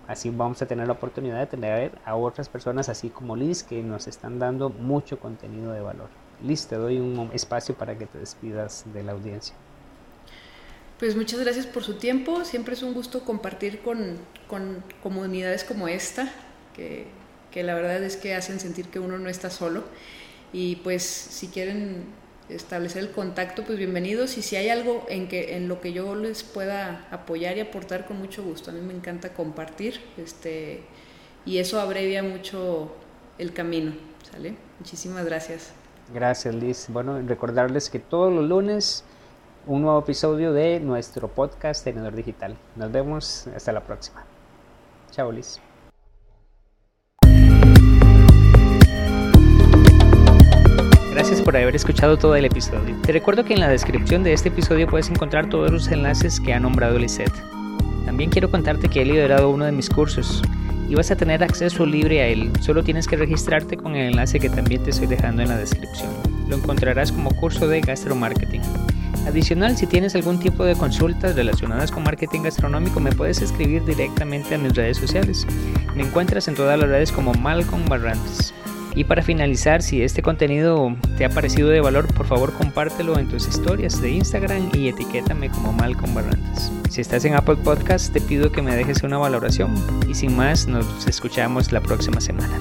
[0.09, 3.83] Así vamos a tener la oportunidad de tener a otras personas así como Liz que
[3.83, 6.09] nos están dando mucho contenido de valor.
[6.43, 9.53] Liz, te doy un espacio para que te despidas de la audiencia.
[10.97, 12.43] Pues muchas gracias por su tiempo.
[12.43, 14.17] Siempre es un gusto compartir con,
[15.03, 16.33] comunidades como esta,
[16.73, 19.83] que la verdad es que hacen sentir que uno no está solo.
[20.51, 22.05] Y pues si quieren
[22.49, 24.37] establecer el contacto, pues bienvenidos.
[24.37, 28.05] Y si hay algo en, que, en lo que yo les pueda apoyar y aportar
[28.05, 28.71] con mucho gusto.
[28.71, 30.83] A mí me encanta compartir este,
[31.45, 32.93] y eso abrevia mucho
[33.37, 33.93] el camino.
[34.31, 34.55] ¿sale?
[34.79, 35.71] Muchísimas gracias.
[36.13, 36.87] Gracias Liz.
[36.89, 39.03] Bueno, recordarles que todos los lunes
[39.67, 42.57] un nuevo episodio de nuestro podcast Tenedor Digital.
[42.75, 44.25] Nos vemos hasta la próxima.
[45.11, 45.59] Chao Liz.
[51.11, 52.95] Gracias por haber escuchado todo el episodio.
[53.01, 56.53] Te recuerdo que en la descripción de este episodio puedes encontrar todos los enlaces que
[56.53, 57.33] ha nombrado Lisette.
[58.05, 60.43] También quiero contarte que he liderado uno de mis cursos
[60.87, 62.51] y vas a tener acceso libre a él.
[62.61, 66.09] Solo tienes que registrarte con el enlace que también te estoy dejando en la descripción.
[66.47, 68.61] Lo encontrarás como curso de gastromarketing.
[69.27, 74.55] Adicional, si tienes algún tipo de consultas relacionadas con marketing gastronómico, me puedes escribir directamente
[74.55, 75.45] a mis redes sociales.
[75.95, 78.53] Me encuentras en todas las redes como Malcolm Barrantes.
[78.99, 83.29] Y para finalizar, si este contenido te ha parecido de valor, por favor compártelo en
[83.29, 86.69] tus historias de Instagram y etiquétame como Malcolm Barrantes.
[86.89, 89.73] Si estás en Apple Podcast, te pido que me dejes una valoración
[90.09, 92.59] y sin más, nos escuchamos la próxima semana.